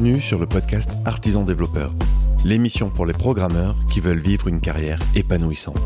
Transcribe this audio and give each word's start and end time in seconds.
Bienvenue 0.00 0.22
sur 0.22 0.38
le 0.38 0.46
podcast 0.46 0.92
Artisan 1.04 1.44
Développeur, 1.44 1.92
l'émission 2.42 2.88
pour 2.88 3.04
les 3.04 3.12
programmeurs 3.12 3.76
qui 3.92 4.00
veulent 4.00 4.18
vivre 4.18 4.48
une 4.48 4.62
carrière 4.62 4.98
épanouissante. 5.14 5.76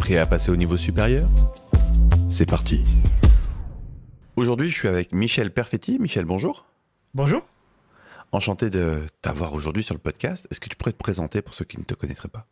Prêt 0.00 0.18
à 0.18 0.26
passer 0.26 0.50
au 0.50 0.56
niveau 0.56 0.76
supérieur? 0.76 1.28
C'est 2.28 2.50
parti. 2.50 2.82
Aujourd'hui, 4.34 4.68
je 4.68 4.74
suis 4.74 4.88
avec 4.88 5.12
Michel 5.12 5.52
Perfetti. 5.52 6.00
Michel, 6.00 6.24
bonjour. 6.24 6.66
Bonjour. 7.14 7.42
Enchanté 8.32 8.68
de 8.68 9.06
t'avoir 9.22 9.52
aujourd'hui 9.52 9.84
sur 9.84 9.94
le 9.94 10.00
podcast. 10.00 10.48
Est-ce 10.50 10.58
que 10.58 10.68
tu 10.68 10.74
pourrais 10.74 10.90
te 10.90 10.98
présenter 10.98 11.40
pour 11.40 11.54
ceux 11.54 11.66
qui 11.66 11.78
ne 11.78 11.84
te 11.84 11.94
connaîtraient 11.94 12.26
pas? 12.26 12.48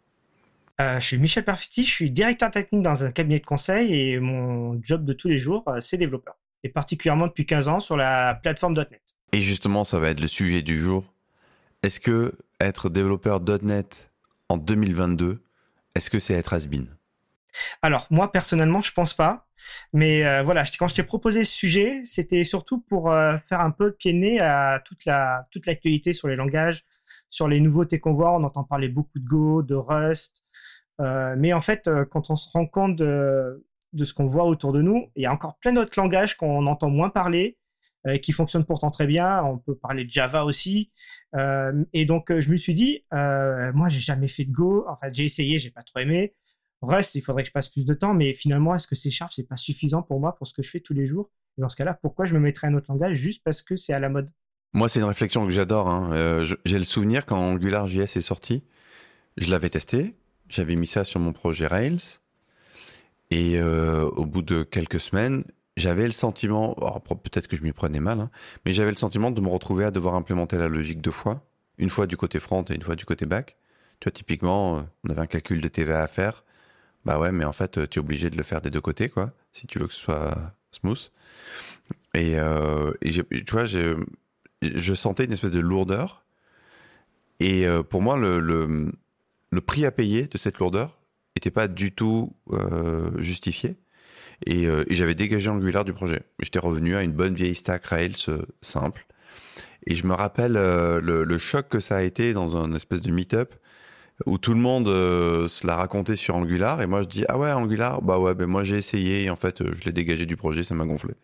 Euh, 0.80 1.00
je 1.00 1.06
suis 1.06 1.18
Michel 1.18 1.44
Perfetti, 1.44 1.82
je 1.82 1.90
suis 1.90 2.10
directeur 2.12 2.52
technique 2.52 2.82
dans 2.82 3.02
un 3.02 3.10
cabinet 3.10 3.40
de 3.40 3.46
conseil 3.46 3.92
et 3.92 4.20
mon 4.20 4.80
job 4.80 5.04
de 5.04 5.12
tous 5.12 5.26
les 5.26 5.38
jours, 5.38 5.64
euh, 5.66 5.80
c'est 5.80 5.96
développeur. 5.96 6.36
Et 6.62 6.68
particulièrement 6.68 7.26
depuis 7.26 7.46
15 7.46 7.66
ans 7.66 7.80
sur 7.80 7.96
la 7.96 8.38
plateforme 8.40 8.74
.NET. 8.74 9.15
Et 9.32 9.40
justement, 9.40 9.84
ça 9.84 9.98
va 9.98 10.08
être 10.08 10.20
le 10.20 10.28
sujet 10.28 10.62
du 10.62 10.78
jour. 10.78 11.12
Est-ce 11.82 12.00
que 12.00 12.32
être 12.60 12.88
développeur 12.88 13.40
.NET 13.62 14.10
en 14.48 14.56
2022, 14.56 15.42
est-ce 15.94 16.10
que 16.10 16.18
c'est 16.18 16.34
être 16.34 16.52
has 16.52 16.66
-been? 16.66 16.86
Alors, 17.82 18.06
moi, 18.10 18.32
personnellement, 18.32 18.82
je 18.82 18.92
pense 18.92 19.14
pas. 19.14 19.46
Mais 19.92 20.24
euh, 20.24 20.42
voilà, 20.42 20.64
quand 20.78 20.88
je 20.88 20.94
t'ai 20.94 21.02
proposé 21.02 21.44
ce 21.44 21.52
sujet, 21.54 22.02
c'était 22.04 22.44
surtout 22.44 22.80
pour 22.80 23.10
euh, 23.10 23.38
faire 23.38 23.60
un 23.60 23.70
peu 23.70 23.86
le 23.86 23.92
pied 23.92 24.12
de 24.12 24.18
nez 24.18 24.40
à 24.40 24.82
toute 24.84 25.04
la 25.06 25.46
toute 25.50 25.66
l'actualité 25.66 26.12
sur 26.12 26.28
les 26.28 26.36
langages, 26.36 26.84
sur 27.30 27.48
les 27.48 27.60
nouveautés 27.60 28.00
qu'on 28.00 28.12
voit. 28.12 28.32
On 28.32 28.44
entend 28.44 28.64
parler 28.64 28.88
beaucoup 28.88 29.18
de 29.18 29.26
Go, 29.26 29.62
de 29.62 29.74
Rust. 29.74 30.44
Euh, 31.00 31.34
mais 31.38 31.52
en 31.52 31.60
fait, 31.60 31.90
quand 32.10 32.30
on 32.30 32.36
se 32.36 32.50
rend 32.50 32.66
compte 32.66 32.96
de 32.96 34.04
ce 34.04 34.14
qu'on 34.14 34.26
voit 34.26 34.44
autour 34.44 34.72
de 34.72 34.82
nous, 34.82 35.10
il 35.16 35.22
y 35.22 35.26
a 35.26 35.32
encore 35.32 35.58
plein 35.58 35.72
d'autres 35.72 35.98
langages 35.98 36.36
qu'on 36.36 36.66
entend 36.66 36.90
moins 36.90 37.10
parler 37.10 37.58
euh, 38.06 38.18
qui 38.18 38.32
fonctionne 38.32 38.64
pourtant 38.64 38.90
très 38.90 39.06
bien. 39.06 39.42
On 39.42 39.58
peut 39.58 39.74
parler 39.74 40.04
de 40.04 40.10
Java 40.10 40.44
aussi. 40.44 40.92
Euh, 41.34 41.84
et 41.92 42.04
donc, 42.04 42.30
euh, 42.30 42.40
je 42.40 42.50
me 42.50 42.56
suis 42.56 42.74
dit, 42.74 43.04
moi, 43.10 43.88
j'ai 43.88 44.00
jamais 44.00 44.28
fait 44.28 44.44
de 44.44 44.52
Go. 44.52 44.84
En 44.88 44.96
fait, 44.96 45.12
j'ai 45.12 45.24
essayé, 45.24 45.58
j'ai 45.58 45.70
pas 45.70 45.82
trop 45.82 46.00
aimé. 46.00 46.34
Reste, 46.82 47.14
il 47.16 47.22
faudrait 47.22 47.42
que 47.42 47.48
je 47.48 47.52
passe 47.52 47.68
plus 47.68 47.84
de 47.84 47.94
temps, 47.94 48.14
mais 48.14 48.32
finalement, 48.32 48.74
est-ce 48.74 48.86
que 48.86 48.94
C 48.94 49.10
Sharp, 49.10 49.32
c'est 49.34 49.48
pas 49.48 49.56
suffisant 49.56 50.02
pour 50.02 50.20
moi, 50.20 50.36
pour 50.36 50.46
ce 50.46 50.52
que 50.52 50.62
je 50.62 50.70
fais 50.70 50.78
tous 50.78 50.94
les 50.94 51.06
jours? 51.06 51.30
Et 51.58 51.62
dans 51.62 51.68
ce 51.68 51.76
cas-là, 51.76 51.94
pourquoi 51.94 52.26
je 52.26 52.34
me 52.34 52.38
mettrais 52.38 52.68
un 52.68 52.74
autre 52.74 52.86
langage 52.90 53.16
juste 53.16 53.42
parce 53.42 53.62
que 53.62 53.74
c'est 53.74 53.92
à 53.94 53.98
la 53.98 54.08
mode? 54.08 54.30
Moi, 54.72 54.88
c'est 54.88 55.00
une 55.00 55.06
réflexion 55.06 55.44
que 55.44 55.50
j'adore. 55.50 55.88
Hein. 55.88 56.44
j'ai 56.64 56.78
le 56.78 56.84
souvenir 56.84 57.24
quand 57.26 57.38
AngularJS 57.38 58.16
est 58.16 58.20
sorti, 58.20 58.62
je 59.36 59.50
l'avais 59.50 59.70
testé, 59.70 60.14
j'avais 60.48 60.76
mis 60.76 60.86
ça 60.86 61.02
sur 61.02 61.18
mon 61.18 61.32
projet 61.32 61.66
Rails, 61.66 62.20
et 63.30 63.60
au 63.60 64.26
bout 64.26 64.42
de 64.42 64.62
quelques 64.62 65.00
semaines, 65.00 65.44
j'avais 65.76 66.04
le 66.04 66.10
sentiment, 66.10 66.74
peut-être 67.22 67.48
que 67.48 67.56
je 67.56 67.62
m'y 67.62 67.72
prenais 67.72 68.00
mal, 68.00 68.20
hein, 68.20 68.30
mais 68.64 68.72
j'avais 68.72 68.90
le 68.90 68.96
sentiment 68.96 69.30
de 69.30 69.40
me 69.40 69.48
retrouver 69.48 69.84
à 69.84 69.90
devoir 69.90 70.14
implémenter 70.14 70.56
la 70.56 70.68
logique 70.68 71.00
deux 71.00 71.10
fois, 71.10 71.46
une 71.78 71.90
fois 71.90 72.06
du 72.06 72.16
côté 72.16 72.40
front 72.40 72.62
et 72.64 72.74
une 72.74 72.82
fois 72.82 72.96
du 72.96 73.04
côté 73.04 73.26
back. 73.26 73.56
Tu 74.00 74.06
vois, 74.06 74.12
typiquement, 74.12 74.78
euh, 74.78 74.82
on 75.04 75.10
avait 75.10 75.20
un 75.20 75.26
calcul 75.26 75.60
de 75.60 75.68
TVA 75.68 76.02
à 76.02 76.06
faire. 76.06 76.44
Bah 77.04 77.18
ouais, 77.18 77.32
mais 77.32 77.44
en 77.44 77.52
fait, 77.52 77.78
euh, 77.78 77.86
tu 77.86 77.98
es 77.98 78.00
obligé 78.00 78.30
de 78.30 78.36
le 78.36 78.42
faire 78.42 78.60
des 78.60 78.70
deux 78.70 78.80
côtés, 78.80 79.08
quoi, 79.08 79.32
si 79.52 79.66
tu 79.66 79.78
veux 79.78 79.86
que 79.86 79.92
ce 79.92 80.00
soit 80.00 80.34
smooth. 80.72 81.10
Et, 82.14 82.38
euh, 82.38 82.92
tu 83.02 83.44
vois, 83.52 83.64
je 83.64 84.94
sentais 84.94 85.24
une 85.24 85.32
espèce 85.32 85.50
de 85.50 85.60
lourdeur. 85.60 86.24
Et 87.38 87.66
pour 87.90 88.00
moi, 88.00 88.16
le, 88.16 88.92
prix 89.66 89.84
à 89.84 89.90
payer 89.90 90.26
de 90.26 90.38
cette 90.38 90.58
lourdeur 90.58 90.98
n'était 91.36 91.50
pas 91.50 91.68
du 91.68 91.92
tout 91.92 92.32
justifié. 93.18 93.76
Euh, 94.48 94.84
et, 94.88 94.94
j'avais 94.94 95.14
dégagé 95.14 95.50
Angular 95.50 95.84
du 95.84 95.92
projet. 95.92 96.22
J'étais 96.40 96.58
revenu 96.58 96.96
à 96.96 97.02
une 97.02 97.12
bonne 97.12 97.34
vieille 97.34 97.54
stack 97.54 97.84
Rails 97.86 98.14
euh, 98.28 98.42
simple. 98.62 99.06
Et 99.86 99.94
je 99.94 100.06
me 100.06 100.14
rappelle 100.14 100.56
euh, 100.56 101.00
le, 101.00 101.38
choc 101.38 101.68
que 101.68 101.80
ça 101.80 101.96
a 101.96 102.02
été 102.02 102.32
dans 102.32 102.56
un 102.56 102.72
espèce 102.74 103.00
de 103.00 103.10
meet-up 103.10 103.54
où 104.24 104.38
tout 104.38 104.54
le 104.54 104.60
monde 104.60 104.86
se 104.86 105.66
l'a 105.66 105.76
raconté 105.76 106.16
sur 106.16 106.36
Angular. 106.36 106.80
Et 106.80 106.86
moi 106.86 107.02
je 107.02 107.06
dis 107.06 107.24
ah 107.28 107.38
ouais 107.38 107.52
Angular? 107.52 108.00
Bah 108.00 108.18
ouais 108.18 108.34
ben 108.34 108.46
moi 108.46 108.64
j'ai 108.64 108.78
essayé. 108.78 109.24
Et 109.24 109.30
en 109.30 109.36
fait 109.36 109.62
je 109.62 109.84
l'ai 109.84 109.92
dégagé 109.92 110.24
du 110.24 110.36
projet 110.36 110.64
ça 110.64 110.74
m'a 110.74 110.86
gonflé. 110.86 111.14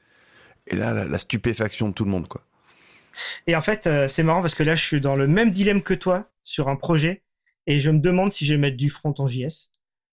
Et 0.67 0.77
là 0.77 0.93
la, 0.93 1.07
la, 1.07 1.19
stupéfaction 1.19 1.89
de 1.89 1.95
tout 1.95 2.05
le 2.05 2.11
monde 2.11 2.29
quoi. 2.29 2.43
Et 3.47 3.57
en 3.57 3.63
fait 3.63 3.89
c'est 4.09 4.23
marrant 4.23 4.43
parce 4.43 4.55
que 4.55 4.63
là 4.63 4.75
je 4.75 4.85
suis 4.85 5.01
dans 5.01 5.17
le 5.17 5.27
même 5.27 5.51
dilemme 5.51 5.83
que 5.83 5.95
toi 5.95 6.31
sur 6.45 6.69
un 6.69 6.77
projet. 6.77 7.23
Et 7.67 7.81
je 7.81 7.91
me 7.91 7.99
demande 7.99 8.31
si 8.31 8.45
je 8.45 8.55
vais 8.55 8.61
mettre 8.61 8.77
du 8.77 8.91
front 8.91 9.15
en 9.19 9.27
JS 9.27 9.72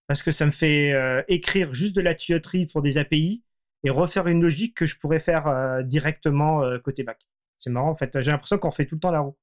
parce 0.10 0.24
que 0.24 0.32
ça 0.32 0.48
me 0.48 0.52
fait 0.52 0.92
euh, 0.92 1.22
écrire 1.28 1.72
juste 1.72 1.96
de 1.96 2.02
la 2.02 2.16
tuyauterie 2.16 2.66
pour 2.66 2.82
des 2.82 2.98
API 2.98 3.44
et 3.84 3.92
refaire 3.92 4.28
une 4.28 4.42
logique 4.42 4.74
que 4.74 4.88
je 4.88 4.98
pourrais 4.98 5.20
faire 5.20 5.46
euh, 5.46 5.84
directement 5.84 6.64
euh, 6.64 6.80
côté 6.80 7.04
back. 7.04 7.20
C'est 7.60 7.70
marrant 7.70 7.92
en 7.92 7.96
fait. 7.96 8.20
J'ai 8.20 8.32
l'impression 8.32 8.58
qu'on 8.58 8.72
refait 8.72 8.88
tout 8.88 8.96
le 8.96 9.02
temps 9.02 9.12
la 9.12 9.20
roue. 9.20 9.38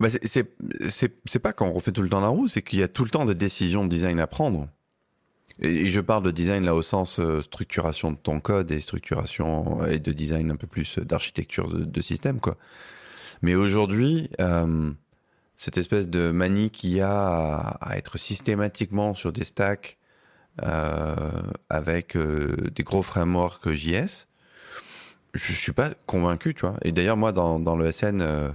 Bah 0.00 0.08
c'est 0.10 1.38
pas 1.38 1.52
qu'on 1.52 1.70
refait 1.70 1.92
tout 1.92 2.02
le 2.02 2.08
temps 2.08 2.20
la 2.20 2.26
roue, 2.26 2.48
c'est 2.48 2.60
qu'il 2.60 2.80
y 2.80 2.82
a 2.82 2.88
tout 2.88 3.04
le 3.04 3.10
temps 3.10 3.24
des 3.24 3.36
décisions 3.36 3.84
de 3.84 3.88
design 3.88 4.18
à 4.18 4.26
prendre. 4.26 4.68
Et, 5.60 5.86
je 5.90 6.00
parle 6.00 6.24
de 6.24 6.32
design 6.32 6.64
là 6.64 6.74
au 6.74 6.82
sens 6.82 7.20
structuration 7.40 8.10
de 8.10 8.16
ton 8.16 8.40
code 8.40 8.72
et 8.72 8.80
structuration 8.80 9.86
et 9.86 10.00
de 10.00 10.10
design 10.10 10.50
un 10.50 10.56
peu 10.56 10.66
plus 10.66 10.98
d'architecture 10.98 11.68
de, 11.68 12.00
système 12.00 12.40
quoi. 12.40 12.56
Mais 13.42 13.54
aujourd'hui, 13.54 14.28
cette 15.58 15.76
espèce 15.76 16.06
de 16.06 16.30
manie 16.30 16.70
qu'il 16.70 16.90
y 16.90 17.00
a 17.00 17.58
à, 17.58 17.96
être 17.98 18.16
systématiquement 18.16 19.14
sur 19.14 19.32
des 19.32 19.42
stacks 19.42 19.98
euh, 20.62 21.16
avec 21.68 22.16
euh, 22.16 22.56
des 22.72 22.84
gros 22.84 23.02
frameworks 23.02 23.72
JS, 23.72 24.28
je 25.34 25.52
suis 25.52 25.72
pas 25.72 25.90
convaincu, 26.06 26.54
tu. 26.54 26.64
Et 26.82 26.92
d'ailleurs, 26.92 27.16
moi, 27.16 27.32
dans, 27.32 27.76
le 27.76 27.90
SN 27.90 28.20
euh, 28.20 28.50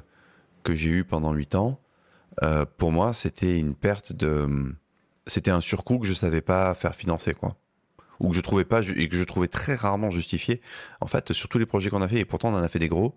que 0.63 0.73
j'ai 0.73 0.89
eu 0.91 1.03
pendant 1.03 1.33
8 1.33 1.55
ans, 1.55 1.79
pour 2.77 2.91
moi, 2.91 3.13
c'était 3.13 3.59
une 3.59 3.75
perte 3.75 4.13
de... 4.13 4.73
C'était 5.27 5.51
un 5.51 5.61
surcoût 5.61 5.99
que 5.99 6.07
je 6.07 6.13
savais 6.13 6.41
pas 6.41 6.73
faire 6.73 6.95
financer, 6.95 7.33
quoi. 7.33 7.57
Ou 8.19 8.29
que 8.29 8.35
je 8.35 8.41
trouvais 8.41 8.65
pas, 8.65 8.81
et 8.81 9.07
que 9.09 9.17
je 9.17 9.23
trouvais 9.23 9.47
très 9.49 9.75
rarement 9.75 10.09
justifié. 10.09 10.61
En 11.01 11.07
fait, 11.07 11.33
sur 11.33 11.49
tous 11.49 11.59
les 11.59 11.65
projets 11.65 11.89
qu'on 11.89 12.01
a 12.01 12.07
fait, 12.07 12.19
et 12.19 12.25
pourtant 12.25 12.49
on 12.49 12.55
en 12.55 12.63
a 12.63 12.69
fait 12.69 12.79
des 12.79 12.87
gros, 12.87 13.13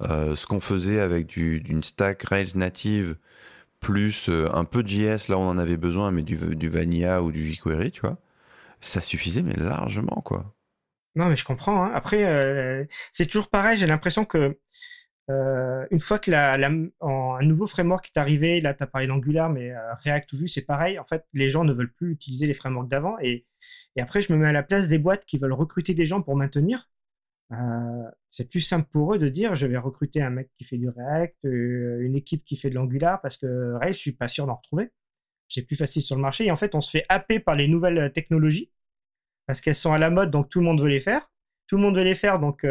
ce 0.00 0.46
qu'on 0.46 0.60
faisait 0.60 1.00
avec 1.00 1.26
d'une 1.26 1.82
stack 1.82 2.22
Rails 2.24 2.56
native 2.56 3.16
plus 3.82 4.28
euh, 4.28 4.48
un 4.54 4.64
peu 4.64 4.82
de 4.82 4.88
JS 4.88 5.28
là 5.28 5.36
on 5.36 5.46
en 5.46 5.58
avait 5.58 5.76
besoin, 5.76 6.10
mais 6.10 6.22
du, 6.22 6.36
du 6.56 6.70
Vanilla 6.70 7.22
ou 7.22 7.32
du 7.32 7.44
jQuery, 7.44 7.90
tu 7.90 8.00
vois, 8.00 8.16
ça 8.80 9.02
suffisait 9.02 9.42
mais 9.42 9.56
largement 9.56 10.22
quoi. 10.24 10.54
Non 11.14 11.28
mais 11.28 11.36
je 11.36 11.44
comprends. 11.44 11.84
Hein. 11.84 11.92
Après, 11.94 12.24
euh, 12.24 12.84
c'est 13.12 13.26
toujours 13.26 13.50
pareil. 13.50 13.76
J'ai 13.76 13.86
l'impression 13.86 14.24
que 14.24 14.58
une 15.90 16.00
fois 16.00 16.18
que 16.18 16.30
la, 16.30 16.54
un 16.56 17.42
nouveau 17.42 17.66
framework 17.66 18.10
est 18.14 18.20
arrivé, 18.20 18.60
là 18.60 18.74
tu 18.74 18.82
as 18.82 18.86
parlé 18.86 19.06
d'Angular, 19.06 19.48
mais 19.48 19.72
React 20.04 20.32
ou 20.34 20.36
Vue 20.36 20.48
c'est 20.48 20.66
pareil. 20.66 20.98
En 20.98 21.06
fait, 21.06 21.24
les 21.32 21.48
gens 21.48 21.64
ne 21.64 21.72
veulent 21.72 21.92
plus 21.92 22.12
utiliser 22.12 22.46
les 22.46 22.52
frameworks 22.52 22.88
d'avant 22.88 23.16
et, 23.18 23.46
et 23.96 24.02
après 24.02 24.20
je 24.20 24.30
me 24.30 24.38
mets 24.38 24.48
à 24.48 24.52
la 24.52 24.62
place 24.62 24.88
des 24.88 24.98
boîtes 24.98 25.24
qui 25.24 25.38
veulent 25.38 25.54
recruter 25.54 25.94
des 25.94 26.04
gens 26.04 26.20
pour 26.20 26.36
maintenir. 26.36 26.90
Euh, 27.52 28.10
c'est 28.30 28.50
plus 28.50 28.60
simple 28.60 28.88
pour 28.90 29.14
eux 29.14 29.18
de 29.18 29.28
dire 29.28 29.54
je 29.54 29.66
vais 29.66 29.76
recruter 29.76 30.22
un 30.22 30.30
mec 30.30 30.50
qui 30.56 30.64
fait 30.64 30.78
du 30.78 30.88
React, 30.88 31.44
euh, 31.44 32.00
une 32.00 32.16
équipe 32.16 32.44
qui 32.44 32.56
fait 32.56 32.70
de 32.70 32.76
l'Angular, 32.76 33.20
parce 33.20 33.36
que 33.36 33.74
Rails, 33.74 33.92
je 33.92 33.98
suis 33.98 34.12
pas 34.12 34.28
sûr 34.28 34.46
d'en 34.46 34.56
retrouver. 34.56 34.90
C'est 35.48 35.62
plus 35.62 35.76
facile 35.76 36.02
sur 36.02 36.16
le 36.16 36.22
marché. 36.22 36.46
Et 36.46 36.50
en 36.50 36.56
fait, 36.56 36.74
on 36.74 36.80
se 36.80 36.90
fait 36.90 37.04
happer 37.08 37.40
par 37.40 37.54
les 37.54 37.68
nouvelles 37.68 37.98
euh, 37.98 38.08
technologies, 38.08 38.72
parce 39.46 39.60
qu'elles 39.60 39.74
sont 39.74 39.92
à 39.92 39.98
la 39.98 40.10
mode, 40.10 40.30
donc 40.30 40.48
tout 40.48 40.60
le 40.60 40.66
monde 40.66 40.80
veut 40.80 40.88
les 40.88 41.00
faire. 41.00 41.30
Tout 41.66 41.76
le 41.76 41.82
monde 41.82 41.96
veut 41.96 42.04
les 42.04 42.14
faire, 42.14 42.38
donc 42.38 42.66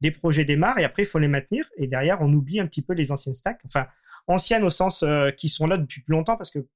des 0.00 0.10
projets 0.12 0.44
démarrent, 0.44 0.78
et 0.78 0.84
après, 0.84 1.02
il 1.02 1.06
faut 1.06 1.18
les 1.18 1.28
maintenir. 1.28 1.68
Et 1.76 1.88
derrière, 1.88 2.20
on 2.20 2.32
oublie 2.32 2.60
un 2.60 2.66
petit 2.66 2.82
peu 2.82 2.94
les 2.94 3.10
anciennes 3.12 3.34
stacks. 3.34 3.60
Enfin, 3.66 3.86
anciennes 4.28 4.62
au 4.62 4.70
sens 4.70 5.04
qui 5.36 5.48
sont 5.48 5.66
là 5.66 5.76
depuis 5.76 6.00
plus 6.02 6.12
longtemps, 6.12 6.36
parce 6.36 6.50
que 6.50 6.66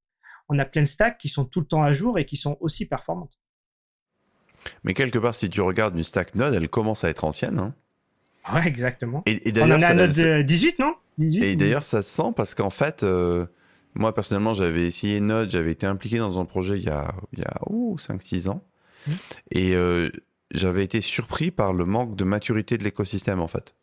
on 0.49 0.59
a 0.59 0.65
plein 0.65 0.83
de 0.83 0.89
stacks 0.89 1.19
qui 1.19 1.29
sont 1.29 1.45
tout 1.45 1.61
le 1.61 1.67
temps 1.67 1.83
à 1.83 1.93
jour 1.93 2.19
et 2.19 2.27
qui 2.27 2.37
sont 2.37 2.57
aussi 2.61 2.87
performantes. 2.87 3.39
Mais 4.85 4.95
quelque 4.95 5.19
part, 5.19 5.35
si 5.35 5.49
tu 5.49 5.61
regardes 5.61 5.97
une 5.97 6.05
stack 6.05 6.35
Node, 6.35 6.55
elle 6.55 6.69
commence 6.69 7.05
à 7.05 7.09
être 7.09 7.25
ancienne. 7.25 7.59
Hein. 7.59 7.75
Ouais, 8.53 8.67
exactement. 8.67 9.23
Et, 9.27 9.43
On 9.57 9.71
en 9.71 9.83
a 9.83 9.87
à 9.87 9.95
Node 9.95 10.45
18, 10.45 10.79
non? 10.79 10.95
18, 11.19 11.45
Et 11.45 11.57
d'ailleurs, 11.57 11.83
ça 11.83 12.03
se 12.03 12.11
sent 12.11 12.33
parce 12.37 12.55
qu'en 12.55 12.71
fait, 12.71 13.03
euh, 13.03 13.47
moi 13.95 14.15
personnellement, 14.15 14.55
j'avais 14.55 14.87
essayé 14.87 15.21
Node, 15.21 15.51
j'avais 15.51 15.73
été 15.73 15.87
impliqué 15.87 16.19
dans 16.19 16.39
un 16.39 16.45
projet 16.45 16.79
il 16.79 16.85
y 16.85 16.91
a, 16.91 17.13
il 17.33 17.41
y 17.41 17.45
a 17.45 17.59
5-6 17.97 18.49
ans. 18.49 18.63
Mmh. 19.07 19.13
Et 19.51 19.75
euh, 19.75 20.11
j'avais 20.53 20.85
été 20.85 21.01
surpris 21.01 21.51
par 21.51 21.73
le 21.73 21.85
manque 21.85 22.17
de 22.17 22.25
maturité 22.25 22.79
de 22.79 22.85
l'écosystème, 22.85 23.41
en 23.41 23.49
fait. 23.49 23.75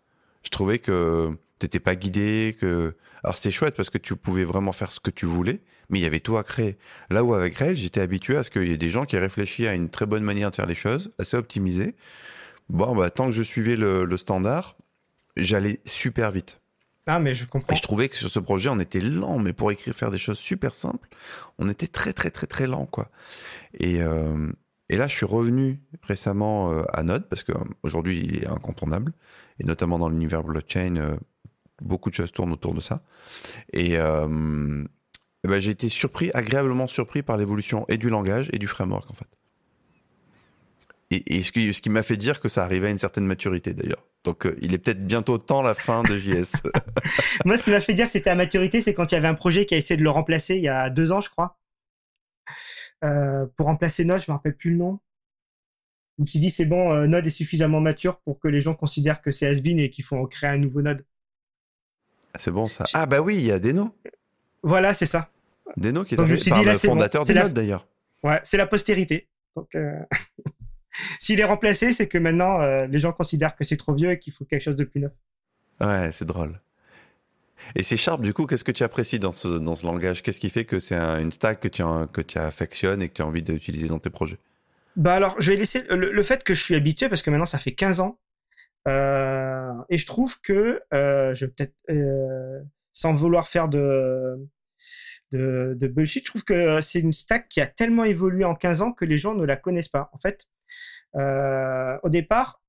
Je 0.44 0.50
trouvais 0.50 0.80
que 0.80 1.31
t'étais 1.60 1.80
pas 1.80 1.95
guidé, 1.95 2.56
que 2.60 2.95
alors 3.24 3.36
c'était 3.36 3.52
chouette 3.52 3.76
parce 3.76 3.90
que 3.90 3.98
tu 3.98 4.16
pouvais 4.16 4.44
vraiment 4.44 4.72
faire 4.72 4.92
ce 4.92 5.00
que 5.00 5.12
tu 5.12 5.26
voulais, 5.26 5.62
mais 5.90 6.00
il 6.00 6.02
y 6.02 6.06
avait 6.06 6.20
tout 6.20 6.38
à 6.38 6.44
créer. 6.44 6.78
Là 7.10 7.24
où 7.24 7.34
avec 7.34 7.56
Rails, 7.58 7.76
j'étais 7.76 8.02
habitué 8.02 8.38
à 8.38 8.44
ce 8.44 8.50
qu'il 8.50 8.68
y 8.68 8.72
ait 8.72 8.78
des 8.78 8.90
gens 8.90 9.06
qui 9.06 9.18
réfléchissent 9.18 9.68
à 9.68 9.74
une 9.74 9.90
très 9.90 10.06
bonne 10.06 10.24
manière 10.24 10.52
de 10.52 10.56
faire 10.56 10.66
les 10.66 10.76
choses, 10.76 11.12
assez 11.20 11.38
optimisée. 11.38 11.96
Bon, 12.70 12.96
bah 12.96 13.10
tant 13.10 13.26
que 13.26 13.32
je 13.32 13.44
suivais 13.44 13.76
le, 13.76 14.18
standard, 14.18 14.78
j'allais 15.38 15.80
super 15.86 16.32
vite. 16.32 16.62
Ah, 17.08 17.20
mais 17.20 17.36
je 17.36 17.46
comprends. 17.46 17.74
Et 17.74 17.78
je 17.78 17.84
trouvais 17.84 18.10
que 18.10 18.16
sur 18.16 18.30
ce 18.30 18.40
projet, 18.40 18.70
on 18.70 18.80
était 18.80 19.00
lent, 19.00 19.38
mais 19.38 19.54
pour 19.54 19.72
écrire, 19.72 19.94
faire 19.94 20.10
des 20.10 20.18
choses 20.18 20.40
super 20.40 20.74
simples, 20.74 21.08
on 21.60 21.70
était 21.70 21.88
très, 21.88 22.14
très, 22.14 22.32
très, 22.32 22.48
très 22.48 22.66
lent, 22.66 22.88
quoi. 22.88 23.10
Et, 23.76 24.02
euh, 24.02 24.52
et 24.90 24.98
là, 24.98 25.08
je 25.08 25.16
suis 25.16 25.26
revenu 25.26 25.80
récemment 26.02 26.72
euh, 26.72 26.84
à 26.92 27.04
Node, 27.04 27.28
parce 27.30 27.44
qu'aujourd'hui, 27.44 28.22
il 28.26 28.44
est 28.44 28.48
incontournable, 28.48 29.14
et 29.60 29.64
notamment 29.64 30.00
dans 30.00 30.10
l'univers 30.10 30.44
blockchain, 30.44 30.96
euh, 30.98 31.16
beaucoup 31.81 32.10
de 32.10 32.16
choses 32.16 32.31
tournent 32.31 32.51
autour 32.51 32.74
de 32.74 32.81
ça. 32.81 33.04
Et, 33.74 33.98
ben, 33.98 34.89
j'ai 35.60 35.72
été 35.72 35.89
surpris, 35.89 36.31
agréablement 36.33 36.88
surpris 36.88 37.22
par 37.22 37.38
l'évolution 37.38 37.86
et 37.88 37.98
du 37.98 38.10
langage 38.10 38.50
et 38.54 38.57
du 38.57 38.68
framework 38.68 39.10
en 39.12 39.13
fait. 39.13 39.27
Et, 41.12 41.44
ce 41.44 41.51
qui, 41.51 41.72
ce 41.72 41.81
qui 41.81 41.89
m'a 41.89 42.01
fait 42.01 42.18
dire 42.18 42.39
que 42.39 42.50
ça 42.50 42.63
arrivait 42.63 42.88
à 42.88 42.89
une 42.89 42.98
certaine 42.98 43.25
maturité 43.25 43.74
d'ailleurs. 43.74 44.04
Donc 44.24 44.48
il 44.60 44.74
est 44.74 44.80
peut-être 44.80 45.06
bientôt 45.06 45.38
temps 45.38 45.62
la 45.62 45.75
fin 45.75 46.01
de 46.01 46.18
JS. 46.18 46.63
Moi, 47.45 47.57
ce 47.57 47.63
qui 47.63 47.69
m'a 47.69 47.80
fait 47.81 47.94
dire 47.94 48.07
que 48.07 48.12
c'était 48.12 48.31
à 48.31 48.36
maturité, 48.36 48.81
c'est 48.81 48.95
quand 48.95 49.12
il 49.12 49.16
y 49.16 49.18
avait 49.18 49.28
un 49.28 49.36
projet 49.36 49.68
qui 49.68 49.75
a 49.75 49.78
essayé 49.78 49.98
de 49.98 50.04
le 50.04 50.10
remplacer 50.10 50.56
il 50.56 50.63
y 50.63 50.68
a 50.68 50.89
deux 50.89 51.12
ans, 51.12 51.21
je 51.21 51.30
crois. 51.30 51.60
pour 53.01 53.68
remplacer 53.68 54.04
Node, 54.04 54.21
je 54.21 54.31
me 54.31 54.36
rappelle 54.36 54.56
plus 54.56 54.71
le 54.71 54.78
nom. 54.78 55.00
Me 56.18 56.25
suis 56.25 56.39
dit, 56.39 56.50
c'est 56.50 56.66
bon, 56.66 56.94
euh, 56.94 57.07
Node 57.07 57.28
est 57.28 57.30
suffisamment 57.30 57.81
mature 57.81 58.19
pour 58.21 58.39
que 58.39 58.48
les 58.48 58.62
gens 58.62 58.74
considèrent 58.74 59.21
que 59.21 59.31
c'est 59.31 59.48
has 59.48 59.60
et 59.66 59.89
qu'il 59.89 60.06
faut 60.06 60.25
créer 60.28 60.50
un 60.50 60.57
nouveau 60.57 60.81
Node. 60.81 61.06
Ah, 62.36 62.38
c'est 62.38 62.52
bon 62.52 62.68
ça. 62.68 62.84
Ah 62.94 63.06
bah 63.06 63.22
oui, 63.22 63.36
il 63.36 63.46
y 63.46 63.52
a 63.52 63.60
Deno. 63.60 63.96
Voilà, 64.62 64.94
c'est 64.94 65.06
ça. 65.06 65.30
Deno 65.78 66.04
qui 66.04 66.16
est 66.16 66.18
Donc, 66.18 66.28
par 66.28 66.64
le 66.64 66.78
fondateur 66.78 67.26
de 67.26 67.34
Node 67.34 67.54
d'ailleurs. 67.54 67.88
Ouais, 68.24 68.42
c'est 68.44 68.58
la 68.58 68.68
postérité. 68.68 69.30
Donc, 69.56 69.74
euh, 69.76 69.98
s'il 71.20 71.40
est 71.40 71.46
remplacé, 71.46 71.94
c'est 71.94 72.08
que 72.10 72.18
maintenant 72.18 72.60
euh, 72.60 72.88
les 72.88 73.00
gens 73.00 73.14
considèrent 73.14 73.56
que 73.56 73.64
c'est 73.64 73.78
trop 73.78 73.94
vieux 73.94 74.12
et 74.12 74.20
qu'il 74.20 74.34
faut 74.34 74.44
quelque 74.44 74.62
chose 74.64 74.76
de 74.76 74.84
plus 74.84 75.00
neuf. 75.00 75.14
Ouais, 75.80 76.12
c'est 76.12 76.26
drôle. 76.26 76.60
Et 77.74 77.84
c'est 77.84 77.96
Sharp, 77.96 78.22
du 78.22 78.34
coup, 78.34 78.46
qu'est-ce 78.48 78.66
que 78.66 78.74
tu 78.74 78.84
apprécies 78.84 79.20
dans 79.20 79.31
ce, 79.31 79.48
dans 79.48 79.76
ce 79.76 79.86
langage? 79.86 80.22
Qu'est-ce 80.22 80.40
qui 80.40 80.50
fait 80.50 80.66
que 80.66 80.80
c'est 80.80 80.98
une 80.98 81.31
stack 81.31 81.62
que 81.62 81.70
tu, 81.70 81.84
que 82.12 82.22
tu 82.22 82.38
affectionnes 82.38 83.02
et 83.02 83.08
que 83.08 83.14
tu 83.14 83.22
as 83.22 83.26
envie 83.26 83.44
d'utiliser 83.44 83.88
dans 83.88 84.00
tes 84.00 84.10
projets? 84.10 84.40
Bah 84.98 85.16
alors, 85.16 85.36
je 85.40 85.52
vais 85.52 85.58
laisser 85.58 85.84
le, 85.90 86.24
fait 86.24 86.44
que 86.44 86.54
je 86.54 86.62
suis 86.62 86.76
habitué 86.76 87.08
parce 87.08 87.22
que 87.22 87.30
maintenant 87.30 87.46
ça 87.46 87.60
fait 87.60 87.72
15 87.72 88.02
ans 88.02 88.18
euh, 88.88 89.74
et 89.90 89.98
je 89.98 90.06
trouve 90.06 90.40
que 90.42 90.82
euh, 90.94 91.34
je 91.34 91.46
vais 91.46 91.52
peut-être 91.52 91.76
euh, 91.90 92.62
sans 92.94 93.14
vouloir 93.14 93.48
faire 93.48 93.68
de, 93.68 94.38
de, 95.32 95.76
de 95.78 95.88
bullshit, 95.88 96.26
je 96.26 96.32
trouve 96.32 96.44
que 96.44 96.82
c'est 96.82 97.00
une 97.00 97.14
stack 97.14 97.50
qui 97.50 97.62
a 97.62 97.68
tellement 97.68 98.04
évolué 98.04 98.46
en 98.46 98.56
15 98.56 98.82
ans 98.82 98.92
que 98.92 99.06
les 99.06 99.18
gens 99.18 99.34
ne 99.34 99.44
la 99.44 99.56
connaissent 99.56 99.90
pas. 99.90 100.10
En 100.14 100.20
fait, 100.20 100.48
au 101.14 102.10
départ, 102.10 102.62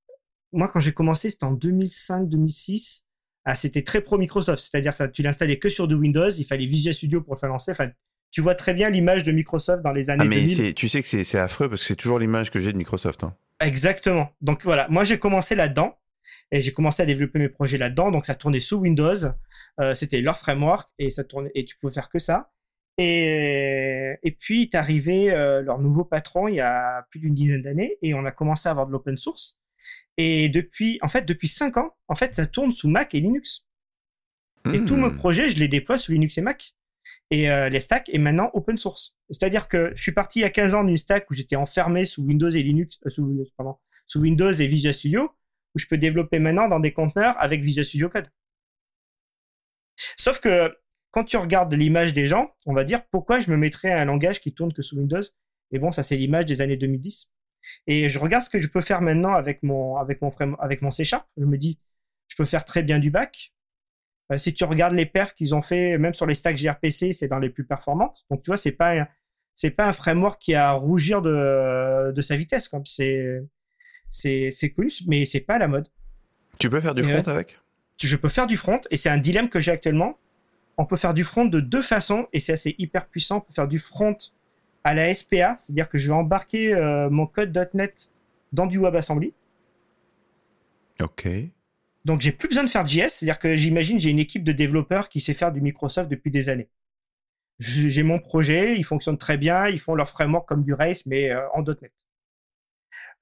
moi 0.51 0.67
quand 0.69 0.79
j'ai 0.79 0.93
commencé, 0.93 1.29
c'était 1.29 1.45
en 1.45 1.55
2005-2006. 1.55 3.03
Ah, 3.49 3.55
c'était 3.55 3.83
très 3.83 4.01
pro 4.01 4.17
Microsoft, 4.17 4.61
c'est-à-dire 4.61 4.93
ça, 4.93 5.07
tu 5.07 5.21
l'installais 5.21 5.57
que 5.57 5.69
sur 5.69 5.87
du 5.87 5.95
Windows, 5.95 6.29
il 6.29 6.43
fallait 6.43 6.65
Visual 6.65 6.93
Studio 6.93 7.21
pour 7.21 7.35
le 7.35 7.39
faire 7.39 7.47
lancer. 7.47 7.71
Enfin, 7.71 7.89
tu 8.31 8.41
vois 8.41 8.55
très 8.55 8.73
bien 8.73 8.89
l'image 8.89 9.23
de 9.23 9.31
Microsoft 9.31 9.83
dans 9.83 9.93
les 9.93 10.09
années 10.09 10.25
ah, 10.25 10.27
mais 10.27 10.73
Tu 10.73 10.89
sais 10.89 11.01
que 11.01 11.07
c'est 11.07 11.39
affreux 11.39 11.69
parce 11.69 11.81
que 11.81 11.87
c'est 11.87 11.95
toujours 11.95 12.19
l'image 12.19 12.51
que 12.51 12.59
j'ai 12.59 12.73
de 12.73 12.77
Microsoft. 12.77 13.23
Hein. 13.23 13.33
Exactement. 13.59 14.29
Donc 14.41 14.63
voilà, 14.63 14.87
moi 14.89 15.05
j'ai 15.05 15.17
commencé 15.17 15.55
là-dedans 15.55 15.97
et 16.51 16.61
j'ai 16.61 16.71
commencé 16.71 17.03
à 17.03 17.05
développer 17.05 17.39
mes 17.39 17.49
projets 17.49 17.77
là-dedans. 17.77 18.11
Donc 18.11 18.25
ça 18.25 18.35
tournait 18.35 18.59
sous 18.59 18.77
Windows, 18.77 19.15
euh, 19.79 19.93
c'était 19.95 20.21
leur 20.21 20.37
framework 20.37 20.89
et 20.99 21.09
ça 21.09 21.23
tournait 21.23 21.51
et 21.55 21.65
tu 21.65 21.77
pouvais 21.77 21.93
faire 21.93 22.09
que 22.09 22.19
ça. 22.19 22.51
Et, 22.97 24.15
et 24.23 24.31
puis 24.31 24.63
est 24.63 24.75
arrivé 24.75 25.31
euh, 25.31 25.61
leur 25.61 25.77
nouveau 25.77 26.03
patron 26.03 26.47
il 26.47 26.55
y 26.55 26.61
a 26.61 27.05
plus 27.11 27.19
d'une 27.19 27.35
dizaine 27.35 27.61
d'années 27.61 27.97
et 28.01 28.15
on 28.15 28.25
a 28.25 28.31
commencé 28.31 28.67
à 28.67 28.71
avoir 28.71 28.87
de 28.87 28.91
l'open 28.91 29.17
source. 29.17 29.59
Et 30.17 30.49
depuis, 30.49 30.97
en 31.03 31.07
fait, 31.07 31.23
depuis 31.23 31.47
cinq 31.47 31.77
ans, 31.77 31.95
en 32.07 32.15
fait, 32.15 32.35
ça 32.35 32.47
tourne 32.47 32.71
sous 32.71 32.89
Mac 32.89 33.13
et 33.13 33.19
Linux. 33.19 33.65
Et 34.73 34.83
tous 34.83 34.95
mes 34.97 35.07
hmm. 35.07 35.15
projets, 35.15 35.49
je 35.49 35.59
les 35.59 35.69
déploie 35.69 35.97
sous 35.97 36.11
Linux 36.11 36.37
et 36.37 36.41
Mac 36.41 36.75
et 37.29 37.49
euh, 37.49 37.69
les 37.69 37.79
stacks 37.79 38.09
est 38.09 38.17
maintenant 38.17 38.49
open 38.53 38.77
source. 38.77 39.17
C'est-à-dire 39.29 39.67
que 39.67 39.91
je 39.95 40.01
suis 40.01 40.13
parti 40.13 40.39
il 40.39 40.41
y 40.43 40.45
a 40.45 40.49
15 40.49 40.75
ans 40.75 40.83
d'une 40.83 40.97
stack 40.97 41.29
où 41.29 41.33
j'étais 41.33 41.55
enfermé 41.55 42.05
sous 42.05 42.23
Windows 42.23 42.49
et 42.49 42.63
Linux, 42.63 42.99
euh, 43.05 43.09
sous, 43.09 43.45
pardon, 43.57 43.75
sous 44.07 44.21
Windows 44.21 44.51
et 44.51 44.67
Visual 44.67 44.93
Studio, 44.93 45.29
où 45.77 45.79
je 45.79 45.87
peux 45.87 45.99
développer 45.99 46.39
maintenant 46.39 46.67
dans 46.67 46.79
des 46.79 46.91
conteneurs 46.91 47.35
avec 47.39 47.61
Visual 47.61 47.85
Studio 47.85 48.09
Code. 48.09 48.31
Sauf 50.17 50.39
que 50.39 50.75
quand 51.11 51.23
tu 51.23 51.37
regardes 51.37 51.71
l'image 51.73 52.13
des 52.15 52.25
gens, 52.25 52.51
on 52.65 52.73
va 52.73 52.83
dire 52.83 53.05
pourquoi 53.11 53.39
je 53.39 53.51
me 53.51 53.57
mettrais 53.57 53.91
un 53.91 54.05
langage 54.05 54.41
qui 54.41 54.53
tourne 54.53 54.73
que 54.73 54.81
sous 54.81 54.97
Windows? 54.97 55.21
Et 55.71 55.77
bon, 55.77 55.91
ça 55.91 56.01
c'est 56.01 56.15
l'image 56.17 56.45
des 56.45 56.61
années 56.61 56.77
2010. 56.77 57.31
Et 57.85 58.09
je 58.09 58.19
regarde 58.19 58.43
ce 58.43 58.49
que 58.49 58.59
je 58.59 58.67
peux 58.67 58.81
faire 58.81 59.01
maintenant 59.01 59.33
avec 59.33 59.61
mon 59.61 59.97
avec 59.97 60.21
mon 60.21 60.29
avec 60.59 60.81
mon 60.81 60.89
C 60.89 61.03
Sharp. 61.03 61.27
Je 61.37 61.45
me 61.45 61.57
dis, 61.57 61.79
je 62.27 62.35
peux 62.35 62.45
faire 62.45 62.65
très 62.65 62.81
bien 62.81 62.97
du 62.97 63.11
back, 63.11 63.53
euh, 64.31 64.37
si 64.37 64.53
tu 64.53 64.63
regardes 64.63 64.93
les 64.93 65.05
perfs 65.05 65.33
qu'ils 65.33 65.55
ont 65.55 65.61
fait, 65.61 65.97
même 65.97 66.13
sur 66.13 66.25
les 66.25 66.35
stacks 66.35 66.57
gRPC, 66.57 67.13
c'est 67.13 67.27
dans 67.27 67.39
les 67.39 67.49
plus 67.49 67.65
performantes. 67.65 68.25
Donc 68.29 68.43
tu 68.43 68.49
vois, 68.49 68.57
c'est 68.57 68.71
pas 68.71 69.07
pas 69.75 69.87
un 69.87 69.93
framework 69.93 70.41
qui 70.41 70.53
a 70.53 70.69
à 70.69 70.73
rougir 70.73 71.21
de, 71.21 72.11
de 72.11 72.21
sa 72.21 72.35
vitesse. 72.35 72.69
C'est 72.85 73.41
c'est 74.09 74.73
connu, 74.75 74.89
mais 75.07 75.25
c'est 75.25 75.41
pas 75.41 75.57
la 75.57 75.67
mode. 75.67 75.87
Tu 76.59 76.69
peux 76.69 76.81
faire 76.81 76.95
du 76.95 77.03
front 77.03 77.21
avec? 77.21 77.59
Je 77.99 78.15
peux 78.15 78.29
faire 78.29 78.47
du 78.47 78.57
front 78.57 78.81
et 78.91 78.97
c'est 78.97 79.09
un 79.09 79.17
dilemme 79.17 79.49
que 79.49 79.59
j'ai 79.59 79.71
actuellement. 79.71 80.17
On 80.77 80.85
peut 80.85 80.95
faire 80.95 81.13
du 81.13 81.23
front 81.23 81.45
de 81.45 81.59
deux 81.59 81.81
façons 81.81 82.27
et 82.33 82.39
c'est 82.39 82.53
assez 82.53 82.75
hyper 82.77 83.07
puissant. 83.07 83.41
pour 83.41 83.53
faire 83.53 83.67
du 83.67 83.79
front 83.79 84.17
à 84.83 84.93
la 84.93 85.13
SPA, 85.13 85.55
c'est-à-dire 85.57 85.89
que 85.89 85.97
je 85.97 86.07
vais 86.07 86.13
embarquer 86.13 86.73
euh, 86.73 87.09
mon 87.09 87.25
code 87.25 87.57
.NET 87.73 88.11
dans 88.53 88.67
du 88.67 88.79
WebAssembly. 88.79 89.33
Ok. 91.01 91.27
Donc 92.05 92.21
j'ai 92.21 92.31
plus 92.31 92.47
besoin 92.47 92.63
de 92.63 92.69
faire 92.69 92.87
JS, 92.87 93.09
c'est-à-dire 93.09 93.39
que 93.39 93.57
j'imagine 93.57 93.99
j'ai 93.99 94.09
une 94.09 94.19
équipe 94.19 94.43
de 94.43 94.53
développeurs 94.53 95.09
qui 95.09 95.19
sait 95.19 95.33
faire 95.33 95.51
du 95.51 95.59
Microsoft 95.59 96.09
depuis 96.09 96.31
des 96.31 96.49
années. 96.49 96.69
J'ai 97.59 98.03
mon 98.03 98.19
projet, 98.19 98.77
il 98.77 98.83
fonctionne 98.83 99.17
très 99.17 99.37
bien, 99.37 99.67
ils 99.67 99.79
font 99.79 99.95
leur 99.95 100.07
framework 100.07 100.47
comme 100.47 100.63
du 100.63 100.73
Race, 100.73 101.05
mais 101.07 101.31
euh, 101.31 101.41
en 101.53 101.63
.NET. 101.63 101.91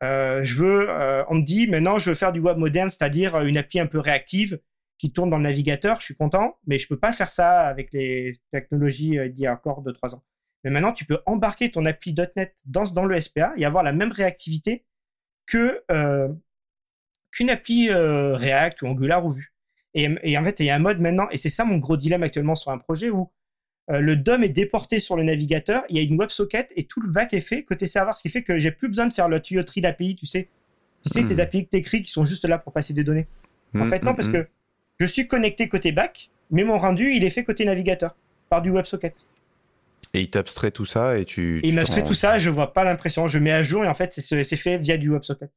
Euh, 0.04 0.44
je 0.44 0.56
veux, 0.56 0.90
euh, 0.90 1.24
on 1.30 1.36
me 1.36 1.44
dit 1.44 1.68
maintenant 1.68 1.98
je 1.98 2.10
veux 2.10 2.16
faire 2.16 2.32
du 2.32 2.40
web 2.40 2.58
moderne, 2.58 2.90
c'est-à-dire 2.90 3.40
une 3.42 3.58
API 3.58 3.80
un 3.80 3.88
peu 3.88 4.00
réactive 4.00 4.60
qui 4.98 5.12
tourne 5.12 5.30
dans 5.30 5.38
le 5.38 5.44
navigateur. 5.44 6.00
Je 6.00 6.06
suis 6.06 6.16
content, 6.16 6.58
mais 6.68 6.80
je 6.80 6.88
peux 6.88 7.00
pas 7.00 7.14
faire 7.14 7.30
ça 7.30 7.62
avec 7.62 7.92
les 7.94 8.34
technologies 8.52 9.18
d'il 9.30 9.40
y 9.40 9.48
a 9.48 9.54
encore 9.54 9.84
2-3 9.84 10.16
ans. 10.16 10.24
Mais 10.64 10.72
maintenant 10.72 10.94
tu 10.94 11.06
peux 11.06 11.20
embarquer 11.26 11.72
ton 11.72 11.86
API 11.86 12.16
.NET 12.36 12.56
dans, 12.66 13.06
le 13.06 13.22
SPA 13.22 13.54
et 13.58 13.66
avoir 13.66 13.84
la 13.84 13.94
même 13.94 14.12
réactivité 14.12 14.86
que 15.46 15.84
qu'une 17.36 17.50
appli 17.50 17.90
euh, 17.90 18.36
React 18.36 18.82
ou 18.82 18.88
Angular 18.88 19.26
ou 19.26 19.30
Vue. 19.30 19.54
Et, 19.94 20.38
en 20.38 20.44
fait, 20.44 20.60
il 20.60 20.66
y 20.66 20.70
a 20.70 20.76
un 20.76 20.80
mode 20.80 21.00
maintenant, 21.00 21.30
et 21.32 21.38
c'est 21.38 21.50
ça 21.50 21.64
mon 21.64 21.78
gros 21.78 21.96
dilemme 21.96 22.24
actuellement 22.24 22.56
sur 22.56 22.72
un 22.72 22.78
projet 22.78 23.10
où 23.10 23.32
euh, 23.92 24.00
le 24.00 24.16
DOM 24.16 24.44
est 24.44 24.50
déporté 24.50 25.00
sur 25.00 25.16
le 25.16 25.24
navigateur, 25.24 25.84
il 25.90 25.96
y 25.96 26.00
a 26.00 26.02
une 26.02 26.18
WebSocket 26.18 26.74
et 26.76 26.84
tout 26.86 27.02
le 27.02 27.10
back 27.10 27.34
est 27.34 27.40
fait 27.40 27.64
côté 27.64 27.86
serveur, 27.86 28.18
ce 28.18 28.24
qui 28.24 28.30
fait 28.30 28.42
que 28.42 28.58
j'ai 28.58 28.72
plus 28.72 28.88
besoin 28.88 29.06
de 29.06 29.14
faire 29.14 29.30
la 29.30 29.40
tuyauterie 29.40 29.82
d'API, 29.82 30.16
tu 30.16 30.26
sais. 30.26 30.50
Tu 31.04 31.10
sais, 31.10 31.24
tes 31.24 31.36
hmm. 31.36 31.42
API 31.42 31.66
que 31.66 31.70
t'écris 31.70 32.02
qui 32.02 32.12
sont 32.12 32.26
juste 32.26 32.46
là 32.46 32.58
pour 32.58 32.74
passer 32.74 32.94
des 32.94 33.04
données. 33.04 33.28
en 33.76 33.86
hmm, 33.86 33.90
fait, 33.90 34.02
non, 34.02 34.14
hmm, 34.14 34.16
parce 34.16 34.30
que 34.30 34.48
je 35.00 35.06
suis 35.06 35.28
connecté 35.28 35.70
côté 35.70 35.92
back, 35.92 36.32
mais 36.50 36.64
mon 36.64 36.80
rendu, 36.80 37.14
il 37.14 37.24
est 37.24 37.30
fait 37.30 37.44
côté 37.44 37.64
navigateur, 37.64 38.16
par 38.50 38.64
du 38.64 38.72
WebSocket. 38.72 39.28
Et 40.16 40.22
il 40.22 40.30
t'abstrait 40.30 40.72
tout 40.72 40.86
ça 40.86 41.20
et 41.20 41.26
tu. 41.26 41.60
il 41.64 41.76
m'abstrait 41.76 42.04
tout 42.04 42.14
ça, 42.14 42.40
je 42.40 42.50
vois 42.50 42.74
pas 42.74 42.86
l'impression, 42.86 43.28
je 43.28 43.38
mets 43.38 43.52
à 43.52 43.62
jour 43.62 43.84
et 43.84 43.88
en 43.88 43.94
fait, 43.94 44.14
c'est 44.14 44.56
fait 44.56 44.78
via 44.78 44.98
du 44.98 45.12
WebSocket. 45.12 45.52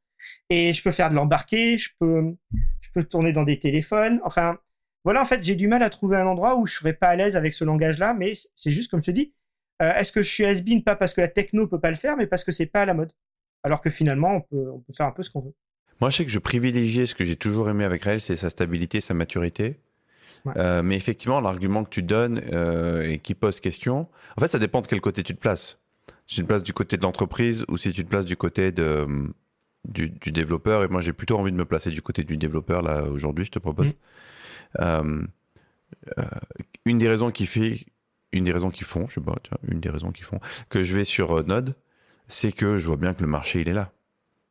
Et 0.50 0.74
je 0.74 0.82
peux 0.82 0.90
faire 0.90 1.08
de 1.08 1.14
l'embarquer, 1.14 1.78
je 1.78 1.90
peux, 1.98 2.34
je 2.80 2.90
peux 2.92 3.04
tourner 3.04 3.32
dans 3.32 3.44
des 3.44 3.58
téléphones. 3.58 4.20
Enfin, 4.24 4.58
voilà, 5.08 5.22
en 5.22 5.24
fait, 5.24 5.42
j'ai 5.42 5.54
du 5.54 5.68
mal 5.68 5.82
à 5.82 5.88
trouver 5.88 6.18
un 6.18 6.26
endroit 6.26 6.56
où 6.56 6.66
je 6.66 6.74
serais 6.74 6.92
pas 6.92 7.06
à 7.06 7.16
l'aise 7.16 7.34
avec 7.34 7.54
ce 7.54 7.64
langage-là, 7.64 8.12
mais 8.12 8.34
c'est 8.54 8.70
juste 8.70 8.90
comme 8.90 9.00
je 9.00 9.06
te 9.06 9.10
dis. 9.10 9.32
Euh, 9.80 9.94
est-ce 9.94 10.12
que 10.12 10.22
je 10.22 10.28
suis 10.28 10.44
has 10.44 10.60
pas 10.84 10.96
parce 10.96 11.14
que 11.14 11.22
la 11.22 11.28
techno 11.28 11.66
peut 11.66 11.80
pas 11.80 11.88
le 11.88 11.96
faire, 11.96 12.14
mais 12.18 12.26
parce 12.26 12.44
que 12.44 12.52
c'est 12.52 12.66
pas 12.66 12.82
à 12.82 12.84
la 12.84 12.92
mode 12.92 13.10
Alors 13.62 13.80
que 13.80 13.88
finalement, 13.88 14.34
on 14.34 14.40
peut, 14.42 14.70
on 14.70 14.80
peut 14.80 14.92
faire 14.92 15.06
un 15.06 15.12
peu 15.12 15.22
ce 15.22 15.30
qu'on 15.30 15.40
veut. 15.40 15.54
Moi, 16.02 16.10
je 16.10 16.16
sais 16.18 16.26
que 16.26 16.30
je 16.30 16.38
privilégiais 16.38 17.06
ce 17.06 17.14
que 17.14 17.24
j'ai 17.24 17.36
toujours 17.36 17.70
aimé 17.70 17.84
avec 17.84 18.02
Rails, 18.02 18.20
c'est 18.20 18.36
sa 18.36 18.50
stabilité, 18.50 19.00
sa 19.00 19.14
maturité. 19.14 19.80
Euh, 20.58 20.82
mais 20.82 20.96
effectivement, 20.96 21.40
l'argument 21.40 21.84
que 21.84 21.88
tu 21.88 22.02
donnes 22.02 22.42
euh, 22.52 23.08
et 23.08 23.18
qui 23.18 23.34
pose 23.34 23.60
question, 23.60 24.08
en 24.36 24.40
fait, 24.42 24.48
ça 24.48 24.58
dépend 24.58 24.82
de 24.82 24.88
quel 24.88 25.00
côté 25.00 25.22
tu 25.22 25.34
te 25.34 25.40
places. 25.40 25.78
Si 26.26 26.34
tu 26.34 26.42
te 26.42 26.48
places 26.48 26.62
du 26.62 26.74
côté 26.74 26.98
de 26.98 27.02
l'entreprise 27.02 27.64
ou 27.68 27.78
si 27.78 27.92
tu 27.92 28.04
te 28.04 28.10
places 28.10 28.26
du 28.26 28.36
côté 28.36 28.72
de, 28.72 29.06
du, 29.86 30.10
développeur. 30.32 30.84
Et 30.84 30.88
moi, 30.88 31.00
j'ai 31.00 31.14
plutôt 31.14 31.38
envie 31.38 31.50
de 31.50 31.56
me 31.56 31.64
placer 31.64 31.90
du 31.90 32.02
côté 32.02 32.24
du 32.24 32.36
développeur, 32.36 32.82
là, 32.82 33.04
aujourd'hui, 33.04 33.46
je 33.46 33.50
te 33.50 33.58
propose. 33.58 33.86
Mm. 33.86 33.92
Euh, 34.80 35.22
euh, 36.18 36.22
une 36.84 36.98
des 36.98 37.08
raisons 37.08 37.30
qui 37.30 37.46
fait, 37.46 37.86
une 38.32 38.44
des 38.44 38.52
raisons 38.52 38.70
qui 38.70 38.84
font, 38.84 39.06
je 39.08 39.14
sais 39.14 39.20
pas, 39.20 39.36
une 39.68 39.80
des 39.80 39.90
raisons 39.90 40.12
qui 40.12 40.22
font 40.22 40.40
que 40.68 40.82
je 40.82 40.94
vais 40.94 41.04
sur 41.04 41.38
euh, 41.38 41.42
Node, 41.42 41.74
c'est 42.28 42.52
que 42.52 42.78
je 42.78 42.86
vois 42.86 42.96
bien 42.96 43.14
que 43.14 43.22
le 43.22 43.28
marché, 43.28 43.60
il 43.60 43.68
est 43.68 43.74
là. 43.74 43.92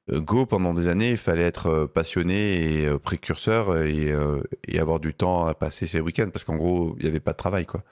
Go, 0.09 0.45
pendant 0.45 0.73
des 0.73 0.87
années, 0.87 1.11
il 1.11 1.17
fallait 1.17 1.43
être 1.43 1.85
passionné 1.93 2.83
et 2.83 2.97
précurseur 2.97 3.75
et, 3.83 4.13
avoir 4.79 5.01
du 5.01 5.13
temps 5.13 5.45
à 5.45 5.53
passer 5.53 5.85
ses 5.85 5.99
week-ends 5.99 6.29
parce 6.31 6.45
qu'en 6.45 6.55
gros, 6.55 6.95
il 6.97 7.03
n'y 7.03 7.09
avait 7.09 7.19
pas 7.19 7.33
de 7.33 7.37
travail, 7.37 7.65
quoi. 7.65 7.83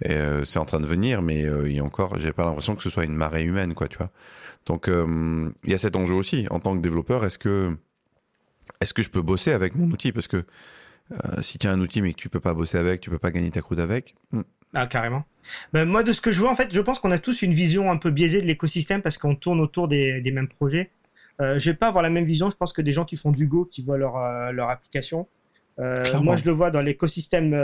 c'est 0.00 0.58
en 0.58 0.64
train 0.64 0.78
de 0.78 0.86
venir, 0.86 1.20
mais 1.20 1.40
il 1.64 1.72
y 1.72 1.80
encore, 1.80 2.16
j'ai 2.16 2.32
pas 2.32 2.44
l'impression 2.44 2.76
que 2.76 2.82
ce 2.84 2.90
soit 2.90 3.02
une 3.02 3.16
marée 3.16 3.42
humaine, 3.42 3.74
quoi, 3.74 3.88
tu 3.88 3.98
vois. 3.98 4.10
Donc 4.66 4.88
il 4.88 5.70
y 5.70 5.74
a 5.74 5.78
cet 5.78 5.96
enjeu 5.96 6.14
aussi 6.14 6.46
en 6.50 6.60
tant 6.60 6.76
que 6.76 6.80
développeur. 6.80 7.24
Est-ce 7.24 7.40
que 7.40 7.76
est-ce 8.80 8.94
que 8.94 9.02
je 9.02 9.10
peux 9.10 9.22
bosser 9.22 9.52
avec 9.52 9.74
mon 9.74 9.90
outil? 9.90 10.12
Parce 10.12 10.28
que 10.28 10.44
euh, 11.12 11.42
si 11.42 11.58
tu 11.58 11.66
as 11.66 11.72
un 11.72 11.80
outil 11.80 12.00
mais 12.00 12.12
que 12.12 12.18
tu 12.18 12.28
peux 12.28 12.40
pas 12.40 12.54
bosser 12.54 12.78
avec, 12.78 13.00
tu 13.00 13.10
peux 13.10 13.18
pas 13.18 13.30
gagner 13.30 13.50
ta 13.50 13.60
croûte 13.60 13.78
avec. 13.78 14.14
Hmm. 14.32 14.42
Ah 14.74 14.86
carrément. 14.86 15.24
Ben, 15.72 15.84
moi 15.86 16.02
de 16.02 16.12
ce 16.12 16.20
que 16.20 16.32
je 16.32 16.40
vois 16.40 16.50
en 16.50 16.56
fait, 16.56 16.72
je 16.72 16.80
pense 16.80 16.98
qu'on 16.98 17.10
a 17.10 17.18
tous 17.18 17.42
une 17.42 17.52
vision 17.52 17.90
un 17.90 17.96
peu 17.96 18.10
biaisée 18.10 18.40
de 18.40 18.46
l'écosystème 18.46 19.02
parce 19.02 19.18
qu'on 19.18 19.34
tourne 19.34 19.60
autour 19.60 19.88
des, 19.88 20.22
mêmes 20.32 20.48
projets. 20.48 20.90
Euh, 21.40 21.58
je 21.58 21.70
vais 21.70 21.76
pas 21.76 21.88
avoir 21.88 22.02
la 22.02 22.10
même 22.10 22.24
vision. 22.24 22.50
Je 22.50 22.56
pense 22.56 22.72
que 22.72 22.82
des 22.82 22.92
gens 22.92 23.04
qui 23.04 23.16
font 23.16 23.30
du 23.30 23.46
Go, 23.46 23.64
qui 23.64 23.82
voient 23.82 23.98
leur, 23.98 24.14
leur 24.52 24.70
application, 24.70 25.26
moi, 25.78 26.36
je 26.36 26.44
le 26.44 26.52
vois 26.52 26.70
dans 26.70 26.80
l'écosystème 26.80 27.56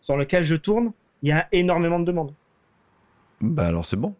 sur 0.00 0.16
lequel 0.16 0.44
je 0.44 0.56
tourne, 0.56 0.92
il 1.22 1.30
y 1.30 1.32
a 1.32 1.48
énormément 1.52 1.98
de 1.98 2.04
demandes. 2.04 2.34
Bah 3.40 3.66
alors 3.66 3.86
c'est 3.86 3.96
bon. 3.96 4.14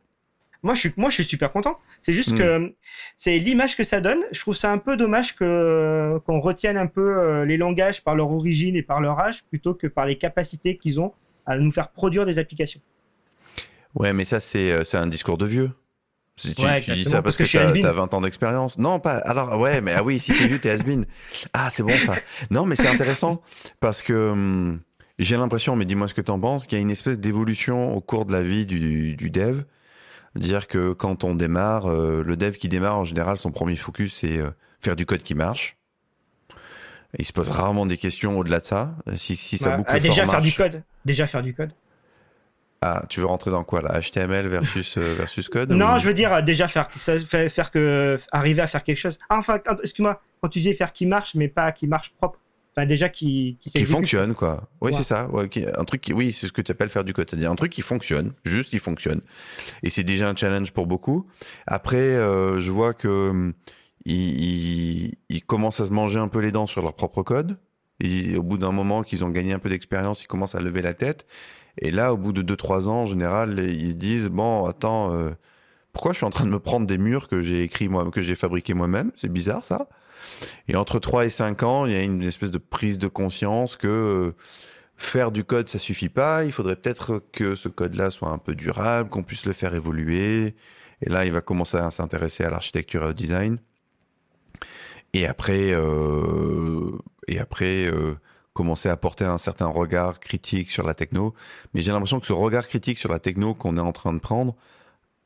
Moi 0.62 0.74
je 0.74 0.80
suis, 0.80 0.92
moi, 0.96 1.08
je 1.08 1.14
suis 1.14 1.24
super 1.24 1.52
content. 1.52 1.78
C'est 2.00 2.12
juste 2.12 2.32
hmm. 2.32 2.38
que 2.38 2.74
c'est 3.16 3.38
l'image 3.38 3.76
que 3.76 3.84
ça 3.84 4.00
donne. 4.00 4.20
Je 4.32 4.40
trouve 4.40 4.54
ça 4.54 4.70
un 4.72 4.78
peu 4.78 4.96
dommage 4.96 5.34
que 5.34 6.18
qu'on 6.26 6.40
retienne 6.40 6.76
un 6.76 6.86
peu 6.86 7.18
euh, 7.18 7.44
les 7.44 7.56
langages 7.56 8.04
par 8.04 8.14
leur 8.14 8.30
origine 8.30 8.76
et 8.76 8.82
par 8.82 9.00
leur 9.00 9.18
âge 9.18 9.44
plutôt 9.44 9.74
que 9.74 9.86
par 9.86 10.06
les 10.06 10.16
capacités 10.16 10.76
qu'ils 10.76 11.00
ont 11.00 11.12
à 11.46 11.56
nous 11.56 11.70
faire 11.70 11.88
produire 11.88 12.26
des 12.26 12.38
applications. 12.38 12.80
Ouais, 13.94 14.12
mais 14.12 14.24
ça 14.24 14.38
c'est 14.38 14.72
euh, 14.72 14.82
un 14.94 15.06
discours 15.06 15.38
de 15.38 15.46
vieux. 15.46 15.70
Si 16.36 16.54
tu, 16.54 16.62
dis 16.94 17.04
ça 17.04 17.20
parce, 17.20 17.36
que, 17.36 17.44
tu 17.44 17.58
as, 17.58 17.92
20 17.92 18.14
ans 18.14 18.20
d'expérience. 18.22 18.78
Non, 18.78 18.98
pas. 18.98 19.18
Alors, 19.18 19.60
ouais, 19.60 19.82
mais 19.82 19.92
ah 19.92 20.02
oui, 20.02 20.18
si 20.18 20.32
t'es 20.32 20.46
vieux, 20.46 20.58
t'es 20.58 20.70
has 20.70 20.78
Ah, 21.52 21.68
c'est 21.70 21.82
bon 21.82 21.92
ça. 21.92 22.14
Non, 22.50 22.64
mais 22.64 22.76
c'est 22.76 22.88
intéressant 22.88 23.42
parce 23.78 24.00
que 24.00 24.30
hum, 24.30 24.80
j'ai 25.18 25.36
l'impression, 25.36 25.76
mais 25.76 25.84
dis-moi 25.84 26.08
ce 26.08 26.14
que 26.14 26.22
t'en 26.22 26.40
penses, 26.40 26.66
qu'il 26.66 26.78
y 26.78 26.80
a 26.80 26.82
une 26.82 26.90
espèce 26.90 27.18
d'évolution 27.18 27.94
au 27.94 28.00
cours 28.00 28.24
de 28.24 28.32
la 28.32 28.42
vie 28.42 28.64
du, 28.64 29.16
du 29.16 29.28
dev 29.28 29.64
dire 30.34 30.68
que 30.68 30.92
quand 30.92 31.24
on 31.24 31.34
démarre, 31.34 31.86
euh, 31.86 32.22
le 32.24 32.36
dev 32.36 32.52
qui 32.52 32.68
démarre 32.68 32.98
en 32.98 33.04
général, 33.04 33.38
son 33.38 33.50
premier 33.50 33.76
focus 33.76 34.14
c'est 34.14 34.38
euh, 34.38 34.50
faire 34.80 34.96
du 34.96 35.06
code 35.06 35.22
qui 35.22 35.34
marche. 35.34 35.76
il 37.18 37.24
se 37.24 37.32
pose 37.32 37.50
rarement 37.50 37.86
des 37.86 37.96
questions 37.96 38.38
au-delà 38.38 38.60
de 38.60 38.64
ça. 38.64 38.94
Si, 39.16 39.36
si 39.36 39.58
ça 39.58 39.76
boucle 39.76 39.90
ah, 39.92 40.00
déjà 40.00 40.26
faire 40.26 40.40
du 40.40 40.52
code. 40.52 40.82
Déjà 41.04 41.26
faire 41.26 41.42
du 41.42 41.54
code. 41.54 41.72
Ah, 42.82 43.04
tu 43.10 43.20
veux 43.20 43.26
rentrer 43.26 43.50
dans 43.50 43.62
quoi 43.62 43.82
là? 43.82 44.00
HTML 44.00 44.48
versus 44.48 44.96
euh, 44.96 45.14
versus 45.14 45.48
code 45.50 45.70
Non, 45.70 45.98
je 45.98 46.06
veux 46.06 46.14
dire 46.14 46.42
déjà 46.42 46.66
faire 46.66 46.90
faire 46.92 47.70
que 47.70 48.18
arriver 48.32 48.62
à 48.62 48.66
faire 48.66 48.84
quelque 48.84 48.96
chose. 48.96 49.18
Ah, 49.28 49.36
enfin, 49.36 49.60
excuse-moi, 49.82 50.22
quand 50.40 50.48
tu 50.48 50.60
disais 50.60 50.74
faire 50.74 50.92
qui 50.92 51.06
marche, 51.06 51.34
mais 51.34 51.48
pas 51.48 51.72
qui 51.72 51.86
marche 51.86 52.14
propre. 52.16 52.38
Enfin, 52.72 52.86
déjà 52.86 53.08
qui 53.08 53.58
qui, 53.60 53.70
qui 53.70 53.84
fonctionne 53.84 54.34
quoi. 54.34 54.70
Oui, 54.80 54.92
c'est 54.94 55.02
ça. 55.02 55.28
un 55.28 55.84
truc 55.84 56.00
qui, 56.00 56.12
oui, 56.12 56.32
c'est 56.32 56.46
ce 56.46 56.52
que 56.52 56.62
tu 56.62 56.70
appelles 56.70 56.88
faire 56.88 57.04
du 57.04 57.12
code, 57.12 57.28
c'est-à-dire 57.28 57.50
un 57.50 57.56
truc 57.56 57.72
qui 57.72 57.82
fonctionne, 57.82 58.32
juste 58.44 58.72
il 58.72 58.80
fonctionne. 58.80 59.20
Et 59.82 59.90
c'est 59.90 60.04
déjà 60.04 60.28
un 60.28 60.36
challenge 60.36 60.72
pour 60.72 60.86
beaucoup. 60.86 61.26
Après, 61.66 61.96
euh, 61.96 62.60
je 62.60 62.70
vois 62.70 62.94
que 62.94 63.30
hum, 63.30 63.54
ils, 64.04 65.14
ils, 65.28 65.44
commencent 65.44 65.80
à 65.80 65.84
se 65.84 65.90
manger 65.90 66.18
un 66.18 66.28
peu 66.28 66.38
les 66.38 66.52
dents 66.52 66.66
sur 66.66 66.82
leur 66.82 66.94
propre 66.94 67.22
code. 67.22 67.58
Et 68.00 68.36
au 68.36 68.42
bout 68.42 68.56
d'un 68.56 68.72
moment 68.72 69.02
qu'ils 69.02 69.24
ont 69.24 69.28
gagné 69.28 69.52
un 69.52 69.58
peu 69.58 69.68
d'expérience, 69.68 70.22
ils 70.22 70.26
commencent 70.26 70.54
à 70.54 70.60
lever 70.60 70.80
la 70.80 70.94
tête. 70.94 71.26
Et 71.78 71.90
là, 71.90 72.12
au 72.12 72.16
bout 72.16 72.32
de 72.32 72.42
2-3 72.42 72.88
ans, 72.88 73.02
en 73.02 73.06
général, 73.06 73.58
ils 73.60 73.96
disent 73.96 74.28
bon, 74.28 74.64
attends, 74.64 75.12
euh, 75.14 75.30
pourquoi 75.92 76.12
je 76.12 76.18
suis 76.18 76.26
en 76.26 76.30
train 76.30 76.44
de 76.44 76.50
me 76.50 76.58
prendre 76.58 76.86
des 76.86 76.98
murs 76.98 77.28
que 77.28 77.42
j'ai 77.42 77.62
écrit 77.62 77.88
moi, 77.88 78.10
que 78.10 78.22
j'ai 78.22 78.36
fabriqué 78.36 78.74
moi-même? 78.74 79.12
C'est 79.16 79.30
bizarre 79.32 79.64
ça. 79.64 79.88
Et 80.68 80.76
entre 80.76 80.98
3 80.98 81.26
et 81.26 81.30
5 81.30 81.62
ans, 81.62 81.86
il 81.86 81.92
y 81.92 81.96
a 81.96 82.02
une 82.02 82.22
espèce 82.22 82.50
de 82.50 82.58
prise 82.58 82.98
de 82.98 83.08
conscience 83.08 83.76
que 83.76 83.88
euh, 83.88 84.36
faire 84.96 85.30
du 85.30 85.44
code, 85.44 85.68
ça 85.68 85.78
suffit 85.78 86.08
pas. 86.08 86.44
Il 86.44 86.52
faudrait 86.52 86.76
peut-être 86.76 87.22
que 87.32 87.54
ce 87.54 87.68
code-là 87.68 88.10
soit 88.10 88.30
un 88.30 88.38
peu 88.38 88.54
durable, 88.54 89.08
qu'on 89.08 89.22
puisse 89.22 89.46
le 89.46 89.52
faire 89.52 89.74
évoluer. 89.74 90.54
Et 91.02 91.08
là, 91.08 91.24
il 91.24 91.32
va 91.32 91.40
commencer 91.40 91.78
à 91.78 91.90
s'intéresser 91.90 92.44
à 92.44 92.50
l'architecture 92.50 93.04
et 93.04 93.08
au 93.08 93.12
design. 93.12 93.58
Et 95.12 95.26
après, 95.26 95.72
euh, 95.72 96.98
et 97.26 97.40
après 97.40 97.86
euh, 97.86 98.14
commencer 98.52 98.88
à 98.88 98.96
porter 98.96 99.24
un 99.24 99.38
certain 99.38 99.66
regard 99.66 100.20
critique 100.20 100.70
sur 100.70 100.86
la 100.86 100.94
techno. 100.94 101.34
Mais 101.74 101.80
j'ai 101.80 101.92
l'impression 101.92 102.20
que 102.20 102.26
ce 102.26 102.32
regard 102.32 102.68
critique 102.68 102.98
sur 102.98 103.10
la 103.10 103.18
techno 103.18 103.54
qu'on 103.54 103.76
est 103.76 103.80
en 103.80 103.92
train 103.92 104.12
de 104.12 104.18
prendre, 104.18 104.54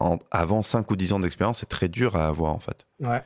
en, 0.01 0.19
avant 0.31 0.63
5 0.63 0.91
ou 0.91 0.97
10 0.97 1.13
ans 1.15 1.21
d'expérience, 1.21 1.59
c'est 1.61 1.69
très 1.69 1.89
dur 1.89 2.17
à 2.17 2.29
avoir 2.29 2.53
en 2.53 2.59
fait. 2.59 2.87
Ouais. 3.01 3.23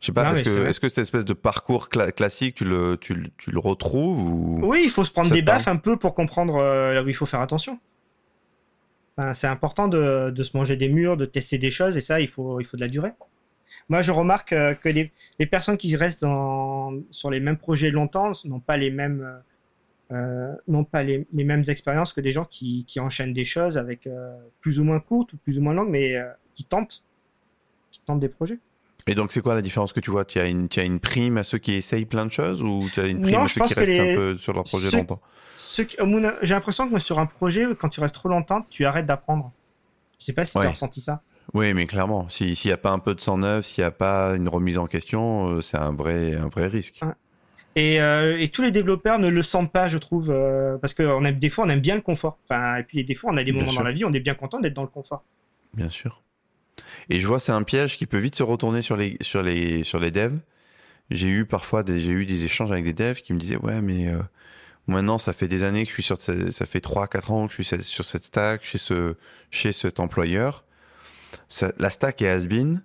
Je 0.00 0.06
sais 0.06 0.12
pas, 0.12 0.32
est-ce 0.32 0.42
que, 0.42 0.66
est 0.66 0.78
que, 0.78 0.88
cette 0.88 0.98
espèce 0.98 1.24
de 1.24 1.32
parcours 1.32 1.88
classique, 1.88 2.54
tu 2.54 2.64
le, 2.64 2.96
tu, 3.00 3.32
tu 3.36 3.50
le 3.50 3.58
retrouves 3.58 4.22
ou... 4.22 4.60
Oui, 4.62 4.82
il 4.84 4.90
faut 4.90 5.04
se 5.04 5.10
prendre 5.10 5.30
des 5.30 5.42
baffes 5.42 5.66
un 5.66 5.76
peu 5.76 5.96
pour 5.96 6.14
comprendre 6.14 6.56
euh, 6.56 6.94
là 6.94 7.02
où 7.02 7.08
il 7.08 7.14
faut 7.14 7.26
faire 7.26 7.40
attention. 7.40 7.80
c'est 9.32 9.48
important 9.48 9.88
de, 9.88 10.30
de, 10.30 10.42
se 10.44 10.56
manger 10.56 10.76
des 10.76 10.88
murs, 10.88 11.16
de 11.16 11.26
tester 11.26 11.58
des 11.58 11.72
choses, 11.72 11.96
et 11.96 12.00
ça, 12.00 12.20
il 12.20 12.28
faut, 12.28 12.60
il 12.60 12.64
faut 12.64 12.76
de 12.76 12.82
la 12.82 12.88
durée. 12.88 13.12
Moi, 13.88 14.02
je 14.02 14.12
remarque 14.12 14.52
euh, 14.52 14.74
que 14.74 14.88
les, 14.88 15.10
les 15.40 15.46
personnes 15.46 15.76
qui 15.76 15.94
restent 15.96 16.22
dans, 16.22 16.92
sur 17.10 17.30
les 17.30 17.40
mêmes 17.40 17.58
projets 17.58 17.90
longtemps 17.90 18.30
n'ont 18.44 18.60
pas 18.60 18.76
les 18.76 18.90
mêmes, 18.90 19.42
euh, 20.12 20.54
n'ont 20.68 20.84
pas 20.84 21.02
les, 21.02 21.26
les, 21.32 21.44
mêmes 21.44 21.64
expériences 21.66 22.12
que 22.12 22.20
des 22.20 22.30
gens 22.30 22.44
qui, 22.44 22.84
qui 22.86 23.00
enchaînent 23.00 23.32
des 23.32 23.44
choses 23.44 23.76
avec 23.76 24.08
plus 24.60 24.78
ou 24.78 24.84
moins 24.84 25.00
courtes 25.00 25.32
ou 25.32 25.36
plus 25.38 25.58
ou 25.58 25.60
moins 25.60 25.74
longues, 25.74 25.90
mais 25.90 26.16
qui 26.54 26.62
tentent, 26.62 27.02
qui 27.90 28.00
tentent 28.06 28.20
des 28.20 28.28
projets. 28.28 28.58
Et 29.08 29.14
donc, 29.14 29.32
c'est 29.32 29.40
quoi 29.40 29.54
la 29.54 29.62
différence 29.62 29.92
que 29.92 30.00
tu 30.00 30.10
vois? 30.10 30.24
Tu 30.24 30.38
as, 30.38 30.46
une, 30.46 30.68
as 30.76 30.82
une 30.82 31.00
prime 31.00 31.38
à 31.38 31.44
ceux 31.44 31.58
qui 31.58 31.74
essayent 31.74 32.04
plein 32.04 32.26
de 32.26 32.32
choses 32.32 32.62
ou 32.62 32.88
tu 32.92 33.00
as 33.00 33.06
une 33.06 33.20
prime 33.20 33.40
à 33.40 33.48
ceux 33.48 33.62
qui 33.62 33.74
restent 33.74 34.00
un 34.00 34.14
peu 34.14 34.38
sur 34.38 34.52
leur 34.52 34.64
projet 34.64 34.90
longtemps? 34.90 35.20
J'ai 36.42 36.54
l'impression 36.54 36.88
que 36.88 36.98
sur 36.98 37.18
un 37.18 37.26
projet, 37.26 37.66
quand 37.78 37.88
tu 37.88 38.00
restes 38.00 38.14
trop 38.14 38.28
longtemps, 38.28 38.66
tu 38.70 38.84
arrêtes 38.84 39.06
d'apprendre. 39.06 39.52
Je 40.18 40.24
sais 40.24 40.32
pas 40.32 40.44
si 40.44 40.52
tu 40.52 40.58
as 40.58 40.70
ressenti 40.70 41.00
ça. 41.00 41.22
Oui, 41.54 41.72
mais 41.72 41.86
clairement, 41.86 42.28
s'il 42.28 42.54
n'y 42.62 42.72
a 42.72 42.76
pas 42.76 42.90
un 42.90 42.98
peu 42.98 43.14
de 43.14 43.20
sang 43.20 43.38
neuf, 43.38 43.66
s'il 43.66 43.82
n'y 43.82 43.86
a 43.86 43.90
pas 43.90 44.34
une 44.34 44.48
remise 44.48 44.76
en 44.76 44.86
question, 44.86 45.48
euh, 45.48 45.60
c'est 45.62 45.78
un 45.78 45.92
vrai, 45.92 46.34
un 46.34 46.48
vrai 46.48 46.66
risque. 46.66 47.00
Et, 47.74 48.00
euh, 48.02 48.36
et, 48.38 48.48
tous 48.48 48.60
les 48.60 48.70
développeurs 48.70 49.18
ne 49.18 49.28
le 49.28 49.42
sentent 49.42 49.72
pas, 49.72 49.88
je 49.88 49.96
trouve, 49.98 50.30
euh, 50.30 50.76
parce 50.78 50.92
que 50.94 51.02
on 51.04 51.24
aime, 51.24 51.38
des 51.38 51.48
fois, 51.48 51.64
on 51.64 51.68
aime 51.68 51.80
bien 51.80 51.94
le 51.94 52.00
confort. 52.02 52.38
Enfin, 52.44 52.76
et 52.76 52.82
puis 52.82 53.04
des 53.04 53.14
fois, 53.14 53.32
on 53.32 53.36
a 53.36 53.44
des 53.44 53.52
moments 53.52 53.72
dans 53.72 53.82
la 53.82 53.92
vie, 53.92 54.04
on 54.04 54.12
est 54.12 54.20
bien 54.20 54.34
content 54.34 54.60
d'être 54.60 54.74
dans 54.74 54.82
le 54.82 54.88
confort. 54.88 55.22
Bien 55.72 55.88
sûr. 55.88 56.22
Et 57.10 57.20
je 57.20 57.26
vois, 57.26 57.40
c'est 57.40 57.52
un 57.52 57.62
piège 57.62 57.96
qui 57.96 58.06
peut 58.06 58.18
vite 58.18 58.34
se 58.34 58.42
retourner 58.42 58.82
sur 58.82 58.96
les, 58.96 59.16
sur 59.20 59.42
les, 59.42 59.84
sur 59.84 59.98
les 59.98 60.10
devs. 60.10 60.38
J'ai 61.10 61.28
eu 61.28 61.46
parfois 61.46 61.82
des, 61.82 62.00
j'ai 62.00 62.12
eu 62.12 62.26
des 62.26 62.44
échanges 62.44 62.70
avec 62.70 62.84
des 62.84 62.92
devs 62.92 63.20
qui 63.22 63.32
me 63.32 63.38
disaient, 63.38 63.56
ouais, 63.56 63.80
mais 63.80 64.08
euh, 64.08 64.18
maintenant, 64.86 65.18
ça 65.18 65.32
fait 65.32 65.48
des 65.48 65.62
années 65.62 65.84
que 65.84 65.88
je 65.88 65.94
suis 65.94 66.02
sur, 66.02 66.20
ça 66.20 66.66
fait 66.66 66.80
3, 66.80 67.08
4 67.08 67.30
ans 67.30 67.46
que 67.46 67.54
je 67.54 67.62
suis 67.62 67.84
sur 67.84 68.04
cette 68.04 68.24
stack, 68.24 68.64
chez 68.64 68.78
ce, 68.78 69.14
chez 69.50 69.72
cet 69.72 70.00
employeur. 70.00 70.64
Ça, 71.48 71.72
la 71.78 71.90
stack 71.90 72.20
est 72.22 72.28
has-been, 72.28 72.82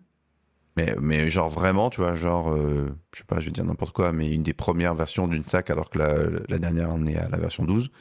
mais, 0.75 0.95
mais 0.99 1.29
genre 1.29 1.49
vraiment, 1.49 1.89
tu 1.89 2.01
vois, 2.01 2.15
genre, 2.15 2.51
euh, 2.51 2.89
je 3.13 3.19
sais 3.19 3.25
pas, 3.25 3.39
je 3.39 3.45
vais 3.45 3.51
dire 3.51 3.65
n'importe 3.65 3.93
quoi, 3.93 4.11
mais 4.11 4.33
une 4.33 4.41
des 4.43 4.53
premières 4.53 4.95
versions 4.95 5.27
d'une 5.27 5.43
stack 5.43 5.69
alors 5.69 5.89
que 5.89 5.99
la, 5.99 6.15
la 6.49 6.57
dernière 6.57 6.89
on 6.91 7.05
est 7.05 7.17
à 7.17 7.29
la 7.29 7.37
version 7.37 7.63
12. 7.63 7.91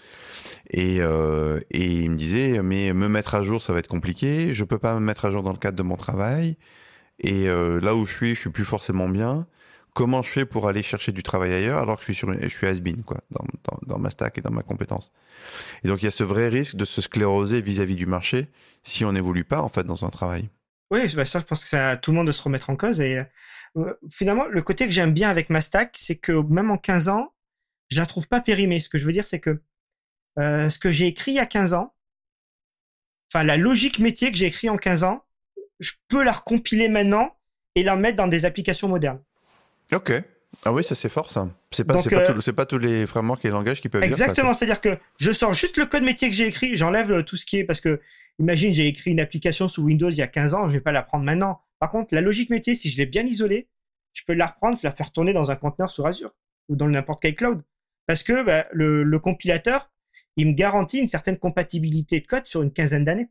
Et, 0.71 0.99
euh, 1.01 1.61
et 1.71 2.01
il 2.01 2.11
me 2.11 2.17
disait, 2.17 2.63
mais 2.63 2.93
me 2.95 3.09
mettre 3.09 3.35
à 3.35 3.43
jour, 3.43 3.63
ça 3.63 3.73
va 3.73 3.79
être 3.81 3.89
compliqué. 3.89 4.55
Je 4.55 4.65
peux 4.65 4.79
pas 4.79 4.95
me 4.95 5.01
mettre 5.01 5.27
à 5.27 5.31
jour 5.31 5.43
dans 5.43 5.53
le 5.53 5.59
cadre 5.59 5.77
de 5.77 5.83
mon 5.83 5.97
travail. 5.97 6.57
Et 7.21 7.49
euh, 7.49 7.81
là 7.81 7.95
où 7.95 8.07
je 8.07 8.13
suis, 8.13 8.35
je 8.35 8.41
suis 8.41 8.51
plus 8.51 8.65
forcément 8.65 9.09
bien. 9.09 9.47
Comment 9.95 10.23
je 10.23 10.31
fais 10.31 10.47
pour 10.47 10.69
aller 10.69 10.83
chercher 10.83 11.13
du 11.13 11.23
travail 11.23 11.53
ailleurs 11.53 11.79
alors 11.79 11.97
que 11.97 12.03
je 12.03 12.07
suis 12.07 12.15
sur, 12.15 12.33
je 12.33 12.49
suis 12.49 12.67
has-been 12.67 13.03
quoi, 13.03 13.19
dans, 13.31 13.45
dans, 13.65 13.79
dans, 13.87 13.99
ma 13.99 14.09
stack 14.09 14.39
et 14.39 14.41
dans 14.41 14.51
ma 14.51 14.63
compétence? 14.63 15.13
Et 15.85 15.89
donc 15.89 16.01
il 16.01 16.07
y 16.07 16.09
a 16.09 16.11
ce 16.11 16.25
vrai 16.25 16.49
risque 16.49 16.77
de 16.77 16.87
se 16.87 17.03
scléroser 17.03 17.61
vis-à-vis 17.61 17.97
du 17.97 18.07
marché 18.07 18.47
si 18.83 19.05
on 19.05 19.13
n'évolue 19.13 19.45
pas 19.45 19.61
en 19.61 19.69
fait 19.69 19.85
dans 19.85 20.07
un 20.07 20.09
travail. 20.09 20.49
Oui, 20.93 21.11
bah 21.17 21.25
ça, 21.25 21.41
je 21.41 21.45
pense 21.45 21.63
que 21.63 21.69
c'est 21.69 21.79
à 21.79 21.97
tout 21.97 22.11
le 22.11 22.19
monde 22.19 22.27
de 22.27 22.33
se 22.33 22.43
remettre 22.43 22.69
en 22.69 22.77
cause. 22.77 23.01
Et 23.01 23.25
euh, 23.79 23.95
finalement, 24.11 24.45
le 24.47 24.61
côté 24.61 24.85
que 24.85 24.93
j'aime 24.93 25.13
bien 25.13 25.31
avec 25.31 25.49
ma 25.49 25.63
stack, 25.63 25.97
c'est 25.99 26.17
que 26.17 26.33
même 26.33 26.71
en 26.71 26.77
15 26.77 27.09
ans, 27.09 27.33
je 27.91 27.99
la 27.99 28.05
trouve 28.05 28.29
pas 28.29 28.43
périmée. 28.43 28.79
Ce 28.79 28.91
que 28.91 28.99
je 28.99 29.07
veux 29.07 29.13
dire, 29.13 29.27
c'est 29.27 29.41
que 29.41 29.63
euh, 30.39 30.69
ce 30.69 30.79
que 30.79 30.91
j'ai 30.91 31.07
écrit 31.07 31.33
il 31.33 31.37
y 31.37 31.41
a 31.41 31.47
15 31.47 31.73
ans, 31.73 31.95
enfin 33.33 33.43
la 33.43 33.57
logique 33.57 34.01
métier 34.01 34.31
que 34.31 34.37
j'ai 34.37 34.47
écrit 34.47 34.69
en 34.69 34.77
15 34.77 35.05
ans, 35.05 35.25
je 35.81 35.93
peux 36.09 36.23
la 36.23 36.33
recompiler 36.33 36.91
maintenant 36.91 37.39
et 37.75 37.83
la 37.83 37.97
mettre 37.97 38.19
dans 38.19 38.29
des 38.29 38.45
applications 38.45 38.89
modernes. 38.89 39.21
Ok. 39.93 40.13
Ah 40.67 40.75
oui, 40.75 40.85
ça 40.85 40.95
c'est 40.95 41.09
fort 41.09 41.31
ça. 41.31 41.49
C'est 41.71 41.85
pas, 41.85 41.95
euh, 41.97 42.53
pas, 42.53 42.67
tous 42.67 42.79
les 42.79 43.07
frameworks 43.07 43.43
et 43.47 43.49
les 43.49 43.53
langages 43.53 43.81
qui 43.81 43.89
peuvent 43.89 44.03
Exactement, 44.03 44.53
c'est-à-dire 44.53 44.83
que 44.83 44.99
je 45.17 45.33
sors 45.33 45.55
juste 45.55 45.79
le 45.79 45.87
code 45.87 46.03
métier 46.03 46.29
que 46.29 46.37
j'ai 46.37 46.47
écrit, 46.47 46.77
j'enlève 46.77 47.25
tout 47.25 47.39
ce 47.39 47.47
qui 47.47 47.57
est 47.57 47.65
parce 47.65 47.81
que 47.81 47.99
imagine 48.39 48.73
j'ai 48.73 48.87
écrit 48.87 49.11
une 49.11 49.21
application 49.21 49.69
sous 49.69 49.83
Windows 49.83 50.11
il 50.11 50.17
y 50.17 50.23
a 50.23 50.27
15 50.27 50.55
ans, 50.55 50.69
je 50.69 50.73
vais 50.73 50.81
pas 50.81 50.93
la 50.93 51.03
prendre 51.03 51.25
maintenant. 51.25 51.61
Par 51.79 51.91
contre, 51.91 52.15
la 52.15 52.21
logique 52.21 52.51
métier, 52.51 52.75
si 52.75 52.91
je 52.91 52.99
l'ai 52.99 53.07
bien 53.07 53.25
isolée, 53.25 53.69
je 54.13 54.23
peux 54.27 54.35
la 54.35 54.47
reprendre, 54.47 54.79
la 54.83 54.93
faire 54.93 55.13
tourner 55.13 55.33
dans 55.33 55.51
un 55.51 55.57
conteneur 55.57 55.91
sur 55.91 56.07
Azure 56.07 56.35
ou 56.69 56.77
dans 56.77 56.89
n'importe 56.89 57.23
quel 57.23 57.35
cloud. 57.35 57.63
Parce 58.07 58.23
que 58.23 58.43
bah, 58.45 58.67
le, 58.73 59.03
le, 59.03 59.19
compilateur, 59.19 59.91
il 60.37 60.49
me 60.49 60.53
garantit 60.53 60.99
une 60.99 61.09
certaine 61.09 61.39
compatibilité 61.39 62.21
de 62.21 62.27
code 62.27 62.47
sur 62.47 62.63
une 62.63 62.73
quinzaine 62.73 63.05
d'années. 63.05 63.29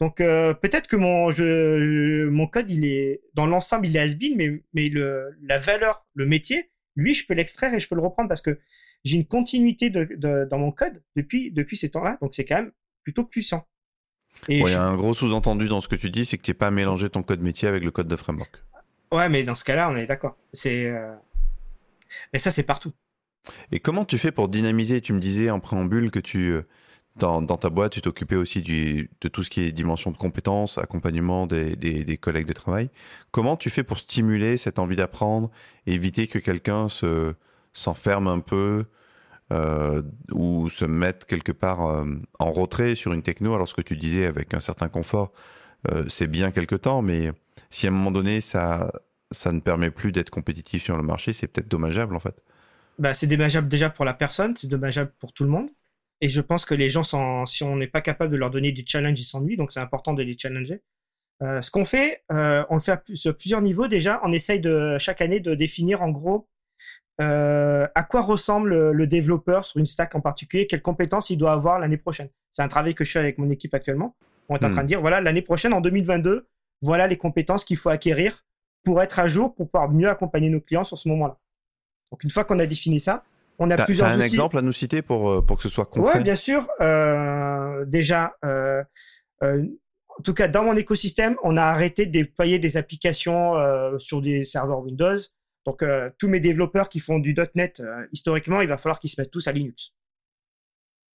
Donc 0.00 0.20
euh, 0.20 0.52
peut-être 0.54 0.88
que 0.88 0.96
mon, 0.96 1.30
je, 1.30 2.28
mon 2.28 2.46
code, 2.46 2.70
il 2.70 2.84
est 2.84 3.22
dans 3.34 3.46
l'ensemble, 3.46 3.86
il 3.86 3.96
est 3.96 4.00
has 4.00 4.16
mais, 4.34 4.62
mais 4.72 4.88
le, 4.88 5.36
la 5.42 5.58
valeur, 5.58 6.06
le 6.14 6.26
métier, 6.26 6.70
lui, 6.96 7.14
je 7.14 7.26
peux 7.26 7.34
l'extraire 7.34 7.72
et 7.72 7.78
je 7.78 7.88
peux 7.88 7.94
le 7.94 8.00
reprendre 8.02 8.28
parce 8.28 8.42
que 8.42 8.58
j'ai 9.04 9.16
une 9.16 9.26
continuité 9.26 9.90
de, 9.90 10.04
de, 10.16 10.46
dans 10.50 10.58
mon 10.58 10.72
code 10.72 11.02
depuis, 11.16 11.52
depuis 11.52 11.76
ces 11.76 11.90
temps-là. 11.90 12.18
Donc 12.20 12.34
c'est 12.34 12.44
quand 12.44 12.56
même 12.56 12.72
plutôt 13.04 13.24
puissant. 13.24 13.66
Il 14.48 14.58
y 14.58 14.74
a 14.74 14.82
un 14.82 14.96
gros 14.96 15.14
sous-entendu 15.14 15.68
dans 15.68 15.80
ce 15.80 15.88
que 15.88 15.96
tu 15.96 16.10
dis, 16.10 16.24
c'est 16.24 16.36
que 16.36 16.42
tu 16.42 16.50
n'es 16.50 16.54
pas 16.54 16.70
mélangé 16.70 17.08
ton 17.10 17.22
code 17.22 17.40
métier 17.40 17.68
avec 17.68 17.84
le 17.84 17.90
code 17.90 18.08
de 18.08 18.16
framework. 18.16 18.62
Ouais, 19.12 19.28
mais 19.28 19.42
dans 19.42 19.54
ce 19.54 19.64
cas-là, 19.64 19.90
on 19.90 19.96
est 19.96 20.06
d'accord. 20.06 20.36
C'est, 20.52 20.86
euh, 20.86 21.14
mais 22.32 22.38
ça, 22.38 22.50
c'est 22.50 22.62
partout. 22.62 22.92
Et 23.70 23.80
comment 23.80 24.04
tu 24.04 24.18
fais 24.18 24.32
pour 24.32 24.48
dynamiser? 24.48 25.00
Tu 25.00 25.12
me 25.12 25.20
disais 25.20 25.50
en 25.50 25.60
préambule 25.60 26.10
que 26.10 26.18
tu, 26.18 26.50
euh, 26.50 26.62
dans, 27.16 27.44
ta 27.44 27.68
boîte, 27.68 27.92
tu 27.92 28.00
t'occupais 28.00 28.36
aussi 28.36 28.62
du, 28.62 29.10
de 29.20 29.28
tout 29.28 29.42
ce 29.42 29.50
qui 29.50 29.62
est 29.62 29.72
dimension 29.72 30.10
de 30.10 30.16
compétences, 30.16 30.78
accompagnement 30.78 31.46
des, 31.46 31.76
des, 31.76 32.16
collègues 32.16 32.46
de 32.46 32.52
travail. 32.52 32.90
Comment 33.30 33.56
tu 33.56 33.70
fais 33.70 33.82
pour 33.82 33.98
stimuler 33.98 34.56
cette 34.56 34.78
envie 34.78 34.96
d'apprendre 34.96 35.50
et 35.86 35.92
éviter 35.92 36.26
que 36.26 36.38
quelqu'un 36.38 36.88
se, 36.88 37.34
s'enferment 37.72 38.32
un 38.32 38.40
peu 38.40 38.86
ou 40.32 40.68
se 40.70 40.84
mettent 40.84 41.24
quelque 41.24 41.52
part 41.52 41.80
en 42.38 42.50
retrait 42.50 42.94
sur 42.94 43.12
une 43.12 43.22
techno, 43.22 43.54
alors 43.54 43.68
ce 43.68 43.74
que 43.74 43.82
tu 43.82 43.96
disais 43.96 44.26
avec 44.26 44.54
un 44.54 44.60
certain 44.60 44.88
confort, 44.88 45.32
c'est 46.08 46.26
bien 46.26 46.50
quelque 46.50 46.76
temps, 46.76 47.02
mais 47.02 47.32
si 47.70 47.86
à 47.86 47.90
un 47.90 47.92
moment 47.92 48.10
donné 48.10 48.40
ça, 48.40 48.92
ça 49.30 49.52
ne 49.52 49.60
permet 49.60 49.90
plus 49.90 50.12
d'être 50.12 50.30
compétitif 50.30 50.82
sur 50.82 50.96
le 50.96 51.02
marché, 51.02 51.32
c'est 51.32 51.48
peut-être 51.48 51.68
dommageable 51.68 52.14
en 52.14 52.20
fait. 52.20 52.42
Bah, 52.98 53.14
c'est 53.14 53.26
dommageable 53.26 53.68
déjà 53.68 53.90
pour 53.90 54.04
la 54.04 54.14
personne, 54.14 54.56
c'est 54.56 54.68
dommageable 54.68 55.12
pour 55.18 55.32
tout 55.32 55.44
le 55.44 55.50
monde. 55.50 55.70
Et 56.20 56.28
je 56.28 56.40
pense 56.40 56.64
que 56.64 56.74
les 56.74 56.88
gens, 56.88 57.02
si 57.46 57.64
on 57.64 57.76
n'est 57.76 57.88
pas 57.88 58.00
capable 58.00 58.30
de 58.30 58.36
leur 58.36 58.50
donner 58.50 58.70
du 58.70 58.84
challenge, 58.86 59.18
ils 59.18 59.24
s'ennuient, 59.24 59.56
donc 59.56 59.72
c'est 59.72 59.80
important 59.80 60.12
de 60.12 60.22
les 60.22 60.38
challenger. 60.38 60.80
Euh, 61.42 61.60
ce 61.62 61.70
qu'on 61.72 61.84
fait, 61.84 62.22
euh, 62.30 62.64
on 62.70 62.74
le 62.74 62.80
fait 62.80 63.00
sur 63.14 63.36
plusieurs 63.36 63.60
niveaux 63.60 63.88
déjà. 63.88 64.20
On 64.22 64.30
essaye 64.30 64.62
chaque 64.98 65.20
année 65.20 65.40
de 65.40 65.56
définir 65.56 66.00
en 66.02 66.10
gros 66.10 66.48
euh, 67.20 67.86
à 67.94 68.04
quoi 68.04 68.22
ressemble 68.22 68.90
le, 68.90 69.06
développeur 69.06 69.64
sur 69.64 69.78
une 69.78 69.86
stack 69.86 70.14
en 70.14 70.20
particulier, 70.20 70.66
quelles 70.66 70.82
compétences 70.82 71.30
il 71.30 71.36
doit 71.36 71.52
avoir 71.52 71.78
l'année 71.78 71.96
prochaine? 71.96 72.28
C'est 72.52 72.62
un 72.62 72.68
travail 72.68 72.94
que 72.94 73.04
je 73.04 73.10
fais 73.10 73.18
avec 73.18 73.38
mon 73.38 73.50
équipe 73.50 73.74
actuellement. 73.74 74.16
On 74.48 74.56
est 74.56 74.64
en 74.64 74.68
hmm. 74.68 74.72
train 74.72 74.82
de 74.82 74.88
dire 74.88 75.00
voilà 75.00 75.20
l'année 75.20 75.42
prochaine 75.42 75.72
en 75.72 75.80
2022, 75.80 76.48
voilà 76.80 77.06
les 77.06 77.16
compétences 77.16 77.64
qu'il 77.64 77.76
faut 77.76 77.90
acquérir 77.90 78.44
pour 78.82 79.02
être 79.02 79.18
à 79.18 79.28
jour, 79.28 79.54
pour 79.54 79.70
pouvoir 79.70 79.90
mieux 79.90 80.08
accompagner 80.08 80.50
nos 80.50 80.60
clients 80.60 80.84
sur 80.84 80.98
ce 80.98 81.08
moment-là. 81.08 81.38
Donc 82.10 82.24
une 82.24 82.30
fois 82.30 82.44
qu'on 82.44 82.58
a 82.58 82.66
défini 82.66 83.00
ça, 83.00 83.24
on 83.58 83.70
a 83.70 83.76
plusieurs. 83.84 84.08
As 84.08 84.12
un 84.12 84.20
exemple 84.20 84.58
à 84.58 84.62
nous 84.62 84.72
citer 84.72 85.02
pour, 85.02 85.30
euh, 85.30 85.42
pour 85.42 85.56
que 85.56 85.62
ce 85.62 85.68
soit 85.68 85.86
concret? 85.86 86.18
Oui, 86.18 86.24
bien 86.24 86.34
sûr. 86.34 86.68
Euh, 86.80 87.84
déjà, 87.86 88.34
euh, 88.44 88.82
en 89.42 90.22
tout 90.22 90.34
cas, 90.34 90.48
dans 90.48 90.64
mon 90.64 90.76
écosystème, 90.76 91.36
on 91.42 91.56
a 91.56 91.62
arrêté 91.62 92.06
de 92.06 92.10
déployer 92.10 92.58
des 92.58 92.76
applications 92.76 93.54
sur 93.98 94.20
des 94.20 94.44
serveurs 94.44 94.80
Windows. 94.80 95.16
Donc, 95.64 95.84
tous 96.18 96.28
mes 96.28 96.40
développeurs 96.40 96.88
qui 96.88 96.98
font 96.98 97.18
du 97.18 97.36
.NET, 97.54 97.82
historiquement, 98.12 98.60
il 98.60 98.68
va 98.68 98.78
falloir 98.78 98.98
qu'ils 98.98 99.10
se 99.10 99.20
mettent 99.20 99.30
tous 99.30 99.46
à 99.46 99.52
Linux. 99.52 99.94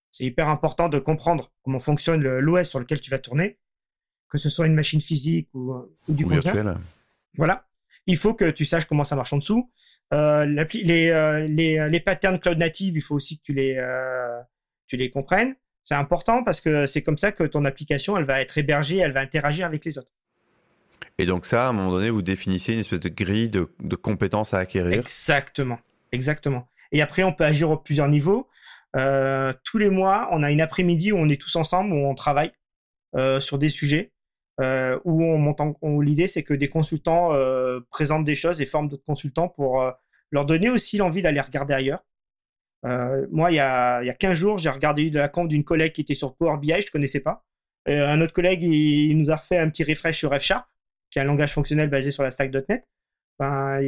C'est 0.10 0.24
hyper 0.24 0.48
important 0.48 0.90
de 0.90 1.00
comprendre 1.00 1.52
comment 1.64 1.80
fonctionne 1.80 2.22
l'OS 2.24 2.70
sur 2.70 2.80
lequel 2.80 3.02
tu 3.02 3.12
vas 3.12 3.20
tourner, 3.20 3.60
que 4.30 4.38
ce 4.38 4.50
soit 4.50 4.66
une 4.66 4.74
machine 4.74 5.02
physique 5.02 5.50
ou, 5.54 5.76
du 6.08 6.24
ou 6.24 6.30
virtuel. 6.30 6.76
Voilà. 7.36 7.68
Il 8.06 8.18
faut 8.18 8.34
que 8.34 8.50
tu 8.50 8.66
saches 8.66 8.86
comment 8.86 9.04
ça 9.04 9.16
marche 9.16 9.34
en 9.34 9.38
dessous. 9.38 9.70
Euh, 10.14 10.46
les, 10.46 11.10
euh, 11.10 11.46
les, 11.48 11.78
euh, 11.80 11.88
les, 11.90 12.00
patterns 12.00 12.40
cloud 12.40 12.58
native, 12.58 12.96
il 12.96 13.02
faut 13.02 13.16
aussi 13.16 13.38
que 13.38 13.44
tu 13.44 13.54
les, 13.54 13.78
tu 14.88 14.96
les 14.98 15.12
comprennes. 15.12 15.56
C'est 15.84 15.96
important 15.96 16.44
parce 16.44 16.62
que 16.62 16.86
c'est 16.86 17.02
comme 17.02 17.18
ça 17.18 17.32
que 17.32 17.44
ton 17.44 17.66
application, 17.66 18.18
elle 18.18 18.26
va 18.26 18.42
être 18.42 18.58
hébergée, 18.58 18.98
elle 18.98 19.14
va 19.14 19.22
interagir 19.22 19.66
avec 19.66 19.86
les 19.86 19.98
autres. 19.98 20.12
Et 21.18 21.26
donc 21.26 21.46
ça, 21.46 21.68
à 21.68 21.70
un 21.70 21.74
moment 21.74 21.92
donné, 21.92 22.10
vous 22.10 22.22
définissez 22.22 22.74
une 22.74 22.80
espèce 22.80 23.00
de 23.00 23.10
grille 23.10 23.50
de, 23.50 23.70
de 23.80 23.96
compétences 23.96 24.54
à 24.54 24.60
acquérir. 24.60 25.00
Exactement, 25.00 25.80
exactement. 26.12 26.68
Et 26.92 27.02
après, 27.02 27.24
on 27.24 27.34
peut 27.34 27.44
agir 27.44 27.72
à 27.72 27.84
plusieurs 27.84 28.08
niveaux. 28.08 28.48
Euh, 28.96 29.54
tous 29.64 29.78
les 29.78 29.90
mois, 29.90 30.30
on 30.32 30.44
a 30.44 30.52
une 30.52 30.62
après-midi 30.62 31.12
où 31.12 31.18
on 31.18 31.30
est 31.30 31.40
tous 31.42 31.56
ensemble, 31.56 31.94
où 31.94 32.08
on 32.08 32.16
travaille 32.16 32.52
euh, 33.16 33.40
sur 33.40 33.58
des 33.58 33.70
sujets. 33.70 34.12
Euh, 34.60 35.00
où 35.04 35.24
on 35.24 35.38
monte 35.38 35.62
l'idée 36.02 36.26
c'est 36.26 36.42
que 36.42 36.56
des 36.56 36.68
consultants 36.68 37.32
présentent 37.92 38.24
des 38.24 38.34
choses 38.34 38.60
et 38.60 38.66
forment 38.66 38.90
d'autres 38.90 39.06
consultants 39.06 39.50
pour 39.50 39.84
leur 40.32 40.48
donner 40.48 40.72
aussi 40.72 40.98
l'envie 40.98 41.22
d'aller 41.22 41.42
regarder 41.42 41.76
ailleurs. 41.76 42.04
moi, 42.84 43.52
il 43.52 43.56
y, 43.56 43.60
a, 43.60 44.02
il 44.02 44.08
y 44.08 44.10
a 44.10 44.16
15 44.16 44.36
jours, 44.36 44.58
j'ai 44.58 44.72
regardé 44.72 45.12
la 45.12 45.30
conf 45.30 45.48
d'une 45.48 45.64
collègue 45.64 45.92
qui 45.94 46.02
était 46.02 46.16
sur 46.16 46.36
Power 46.36 46.58
BI, 46.58 46.70
je 46.70 46.88
ne 46.88 46.92
connaissais 46.92 47.20
pas. 47.22 47.46
un 47.86 48.20
autre 48.20 48.34
collègue, 48.34 48.64
il, 48.64 49.16
nous 49.16 49.30
a 49.30 49.36
refait 49.36 49.60
un 49.60 49.70
petit 49.70 49.84
refresh 49.84 50.18
sur 50.18 50.36
F 50.36 50.52
qui 51.10 51.20
est 51.20 51.22
un 51.22 51.26
langage 51.26 51.54
fonctionnel 51.54 51.90
basé 51.90 52.12
sur 52.12 52.24
la 52.24 52.32
stack.net. 52.32 52.86
Enfin, 53.40 53.80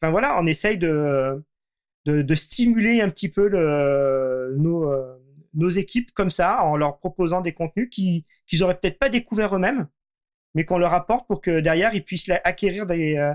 enfin, 0.00 0.10
voilà, 0.10 0.38
on 0.40 0.46
essaye 0.46 0.78
de, 0.78 1.42
stimuler 2.34 3.00
un 3.00 3.08
petit 3.10 3.28
peu 3.28 3.48
le, 3.48 4.54
nos, 4.56 5.70
équipes 5.70 6.12
comme 6.12 6.30
ça, 6.30 6.62
en 6.62 6.76
leur 6.76 6.98
proposant 6.98 7.40
des 7.40 7.52
contenus 7.52 7.88
qu'ils 7.90 8.24
qu 8.46 8.62
auraient 8.62 8.78
peut-être 8.78 8.98
pas 8.98 9.08
découvert 9.08 9.56
eux-mêmes, 9.56 9.88
mais 10.54 10.64
qu'on 10.64 10.78
leur 10.78 10.94
apporte 10.94 11.26
pour 11.26 11.40
que 11.40 11.60
derrière, 11.60 11.94
ils 11.94 12.04
puissent 12.04 12.30
acquérir 12.44 12.86
des, 12.86 13.16
euh, 13.16 13.34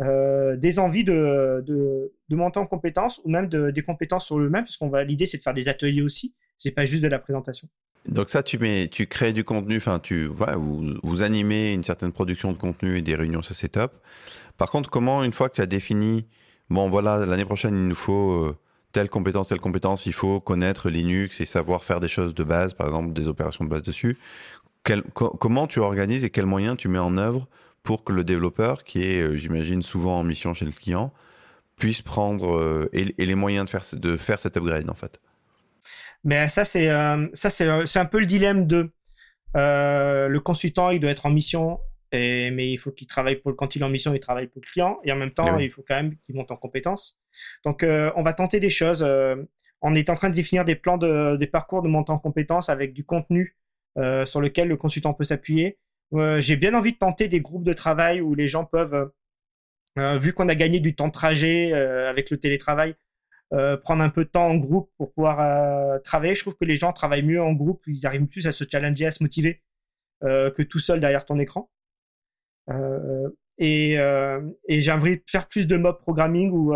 euh, 0.00 0.56
des 0.56 0.78
envies 0.78 1.04
de, 1.04 1.62
de, 1.66 2.12
de, 2.28 2.36
monter 2.36 2.58
en 2.58 2.66
compétences 2.66 3.20
ou 3.24 3.30
même 3.30 3.48
de, 3.48 3.70
des 3.70 3.82
compétences 3.82 4.26
sur 4.26 4.38
eux-mêmes, 4.38 4.64
parce 4.64 4.78
va 4.90 5.04
l'idée, 5.04 5.26
c'est 5.26 5.38
de 5.38 5.42
faire 5.42 5.54
des 5.54 5.68
ateliers 5.68 6.02
aussi. 6.02 6.34
C'est 6.56 6.70
pas 6.70 6.84
juste 6.84 7.02
de 7.02 7.08
la 7.08 7.18
présentation. 7.18 7.68
Donc 8.06 8.30
ça, 8.30 8.42
tu 8.42 8.58
tu 8.90 9.06
crées 9.06 9.32
du 9.32 9.44
contenu, 9.44 9.76
enfin, 9.76 9.98
tu, 9.98 10.26
vous, 10.26 10.94
vous 11.02 11.22
animez 11.22 11.72
une 11.72 11.84
certaine 11.84 12.12
production 12.12 12.52
de 12.52 12.56
contenu 12.56 12.98
et 12.98 13.02
des 13.02 13.14
réunions, 13.14 13.42
ça 13.42 13.54
c'est 13.54 13.68
top. 13.68 13.96
Par 14.56 14.70
contre, 14.70 14.90
comment, 14.90 15.22
une 15.22 15.32
fois 15.32 15.48
que 15.48 15.56
tu 15.56 15.60
as 15.60 15.66
défini, 15.66 16.26
bon 16.70 16.88
voilà, 16.90 17.24
l'année 17.26 17.44
prochaine, 17.44 17.76
il 17.76 17.88
nous 17.88 17.94
faut 17.94 18.32
euh, 18.32 18.56
telle 18.92 19.10
compétence, 19.10 19.48
telle 19.48 19.60
compétence, 19.60 20.06
il 20.06 20.12
faut 20.12 20.40
connaître 20.40 20.88
Linux 20.88 21.40
et 21.40 21.46
savoir 21.46 21.84
faire 21.84 22.00
des 22.00 22.08
choses 22.08 22.34
de 22.34 22.44
base, 22.44 22.74
par 22.74 22.86
exemple 22.86 23.12
des 23.12 23.28
opérations 23.28 23.64
de 23.64 23.70
base 23.70 23.82
dessus 23.82 24.18
comment 24.82 25.66
tu 25.66 25.80
organises 25.80 26.24
et 26.24 26.30
quels 26.30 26.46
moyens 26.46 26.76
tu 26.76 26.88
mets 26.88 26.98
en 26.98 27.18
œuvre 27.18 27.46
pour 27.82 28.04
que 28.04 28.12
le 28.12 28.24
développeur, 28.24 28.84
qui 28.84 29.02
est, 29.02 29.22
euh, 29.22 29.36
j'imagine, 29.36 29.82
souvent 29.82 30.18
en 30.18 30.24
mission 30.24 30.52
chez 30.52 30.66
le 30.66 30.72
client, 30.72 31.12
puisse 31.76 32.02
prendre 32.02 32.56
euh, 32.56 32.90
et, 32.92 33.14
les 33.16 33.34
moyens 33.34 33.64
de 33.64 33.70
faire, 33.70 33.84
de 33.92 34.16
faire 34.16 34.38
cet 34.38 34.56
upgrade 34.56 34.90
en 34.90 34.94
fait? 34.94 35.20
Mais 36.24 36.48
ça, 36.48 36.64
c'est 36.64 36.88
euh, 36.88 37.28
ça 37.32 37.50
c'est 37.50 37.98
un 37.98 38.04
peu 38.06 38.20
le 38.20 38.26
dilemme 38.26 38.66
de 38.66 38.90
le 39.54 40.38
consultant, 40.38 40.90
il 40.90 41.00
doit 41.00 41.10
être 41.10 41.26
en 41.26 41.30
mission, 41.30 41.80
et, 42.12 42.50
mais 42.50 42.70
il 42.70 42.76
faut 42.76 42.92
qu'il 42.92 43.06
travaille 43.06 43.36
pour 43.36 43.54
quand 43.56 43.74
il 43.74 43.82
est 43.82 43.84
en 43.84 43.88
mission, 43.88 44.14
il 44.14 44.20
travaille 44.20 44.46
pour 44.46 44.60
le 44.64 44.70
client, 44.70 45.00
et 45.04 45.12
en 45.12 45.16
même 45.16 45.32
temps, 45.32 45.58
il 45.58 45.70
faut 45.70 45.84
quand 45.86 45.96
même 45.96 46.16
qu'il 46.24 46.36
monte 46.36 46.50
en 46.50 46.56
compétences. 46.56 47.18
Donc, 47.64 47.84
on 47.84 48.22
va 48.22 48.32
tenter 48.32 48.60
des 48.60 48.70
choses. 48.70 49.02
on 49.82 49.94
est 49.94 50.10
en 50.10 50.14
train 50.14 50.30
de 50.30 50.34
définir 50.34 50.64
des 50.64 50.76
plans 50.76 50.98
de, 50.98 51.36
des 51.36 51.46
parcours 51.46 51.82
de 51.82 51.88
montée 51.88 52.12
en 52.12 52.18
compétences 52.18 52.68
avec 52.68 52.92
du 52.92 53.04
contenu 53.04 53.56
euh, 53.98 54.24
sur 54.24 54.40
lequel 54.40 54.68
le 54.68 54.76
consultant 54.76 55.14
peut 55.14 55.24
s'appuyer. 55.24 55.78
Euh, 56.14 56.40
j'ai 56.40 56.56
bien 56.56 56.74
envie 56.74 56.92
de 56.92 56.98
tenter 56.98 57.26
des 57.26 57.40
groupes 57.40 57.64
de 57.64 57.72
travail 57.72 58.20
où 58.20 58.36
les 58.36 58.46
gens 58.46 58.64
peuvent, 58.64 59.10
euh, 59.98 60.18
vu 60.18 60.32
qu'on 60.32 60.48
a 60.48 60.54
gagné 60.54 60.78
du 60.78 60.94
temps 60.94 61.08
de 61.08 61.12
trajet 61.12 61.72
avec 61.72 62.30
le 62.30 62.38
télétravail, 62.38 62.94
prendre 63.82 64.02
un 64.02 64.10
peu 64.10 64.24
de 64.24 64.30
temps 64.30 64.46
en 64.46 64.56
groupe 64.56 64.90
pour 64.96 65.12
pouvoir 65.12 66.00
travailler. 66.02 66.34
Je 66.34 66.40
trouve 66.40 66.56
que 66.56 66.64
les 66.64 66.76
gens 66.76 66.92
travaillent 66.92 67.24
mieux 67.24 67.42
en 67.42 67.52
groupe, 67.52 67.82
ils 67.86 68.06
arrivent 68.06 68.26
plus 68.26 68.46
à 68.46 68.52
se 68.52 68.64
challenger, 68.70 69.06
à 69.06 69.10
se 69.10 69.22
motiver 69.22 69.62
que 70.22 70.62
tout 70.62 70.78
seul 70.78 71.00
derrière 71.00 71.24
ton 71.24 71.38
écran. 71.38 71.70
et, 73.58 73.96
j'ai 74.68 74.92
de 74.92 75.22
faire 75.26 75.48
plus 75.48 75.66
de 75.66 75.76
mob 75.76 75.98
programming 75.98 76.50
ou 76.52 76.74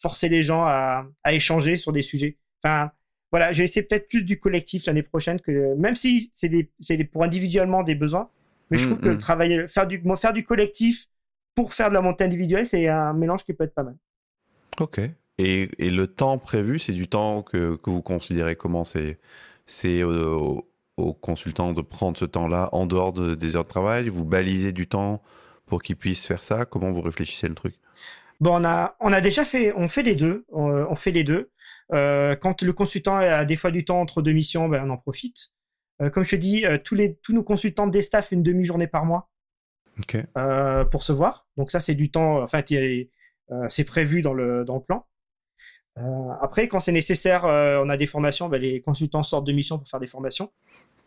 forcer 0.00 0.28
les 0.28 0.42
gens 0.42 0.64
à, 0.64 1.06
à, 1.22 1.32
échanger 1.34 1.76
sur 1.76 1.92
des 1.92 2.02
sujets. 2.02 2.38
Enfin, 2.62 2.90
voilà, 3.30 3.52
je 3.52 3.58
vais 3.58 3.64
essayer 3.64 3.86
peut-être 3.86 4.08
plus 4.08 4.24
du 4.24 4.38
collectif 4.38 4.86
l'année 4.86 5.02
prochaine 5.02 5.40
que 5.40 5.74
même 5.74 5.94
si 5.94 6.30
c'est 6.34 6.48
des, 6.48 6.70
des, 6.88 7.04
pour 7.04 7.22
individuellement 7.22 7.82
des 7.82 7.94
besoins, 7.94 8.28
mais 8.70 8.78
je 8.78 8.86
mm, 8.86 8.88
trouve 8.88 9.00
que 9.00 9.08
mm. 9.10 9.18
travailler, 9.18 9.68
faire 9.68 9.86
du, 9.86 10.02
faire 10.16 10.32
du 10.32 10.44
collectif 10.44 11.06
pour 11.54 11.72
faire 11.74 11.90
de 11.90 11.94
la 11.94 12.00
montée 12.00 12.24
individuelle, 12.24 12.66
c'est 12.66 12.88
un 12.88 13.12
mélange 13.12 13.44
qui 13.44 13.52
peut 13.52 13.64
être 13.64 13.74
pas 13.74 13.84
mal. 13.84 13.96
Ok. 14.80 15.00
Et, 15.42 15.70
et 15.78 15.90
le 15.90 16.06
temps 16.06 16.38
prévu, 16.38 16.78
c'est 16.78 16.92
du 16.92 17.08
temps 17.08 17.42
que, 17.42 17.76
que, 17.76 17.90
vous 17.90 18.02
considérez 18.02 18.56
comment 18.56 18.84
c'est 18.84 19.18
c'est 19.66 20.02
aux, 20.02 20.66
consultants 21.22 21.72
de 21.72 21.80
prendre 21.80 22.18
ce 22.18 22.26
temps-là 22.26 22.68
en 22.72 22.84
dehors 22.84 23.12
des 23.12 23.56
heures 23.56 23.64
de 23.64 23.68
travail? 23.68 24.08
Vous 24.08 24.24
balisez 24.24 24.72
du 24.72 24.86
temps 24.86 25.22
pour 25.64 25.80
qu'ils 25.82 25.96
puissent 25.96 26.26
faire 26.26 26.42
ça? 26.42 26.66
Comment 26.66 26.90
vous 26.90 27.00
réfléchissez 27.00 27.48
le 27.48 27.54
truc? 27.54 27.74
Bon, 28.40 28.60
on 28.60 28.64
a 28.64 28.96
on 29.00 29.12
a 29.12 29.20
déjà 29.22 29.44
fait, 29.44 29.72
on 29.74 29.88
fait 29.88 30.02
les 30.02 30.14
deux, 30.14 30.44
on 30.50 30.94
fait 30.96 31.10
les 31.10 31.24
deux. 31.24 31.50
Euh, 31.92 32.36
quand 32.36 32.62
le 32.62 32.72
consultant 32.72 33.16
a 33.16 33.44
des 33.44 33.56
fois 33.56 33.70
du 33.70 33.84
temps 33.84 34.00
entre 34.00 34.22
deux 34.22 34.32
missions, 34.32 34.68
ben, 34.68 34.84
on 34.86 34.90
en 34.90 34.96
profite. 34.96 35.52
Euh, 36.02 36.10
comme 36.10 36.24
je 36.24 36.30
te 36.30 36.36
dis, 36.36 36.64
euh, 36.64 36.78
tous, 36.78 36.94
les, 36.94 37.16
tous 37.16 37.32
nos 37.32 37.42
consultants 37.42 37.86
déstaffent 37.86 38.32
une 38.32 38.42
demi-journée 38.42 38.86
par 38.86 39.04
mois 39.04 39.30
pour 40.90 41.02
se 41.02 41.12
voir. 41.12 41.46
Donc 41.56 41.70
ça, 41.70 41.80
c'est 41.80 41.94
du 41.94 42.10
temps, 42.10 42.42
enfin, 42.42 42.62
c'est 43.68 43.84
prévu 43.84 44.22
dans 44.22 44.32
le, 44.32 44.64
dans 44.64 44.76
le 44.76 44.82
plan. 44.82 45.06
Après, 46.40 46.68
quand 46.68 46.80
c'est 46.80 46.92
nécessaire, 46.92 47.44
on 47.44 47.88
a 47.88 47.96
des 47.96 48.06
formations, 48.06 48.48
ben, 48.48 48.60
les 48.60 48.80
consultants 48.80 49.22
sortent 49.22 49.46
de 49.46 49.52
mission 49.52 49.78
pour 49.78 49.88
faire 49.88 50.00
des 50.00 50.06
formations. 50.06 50.50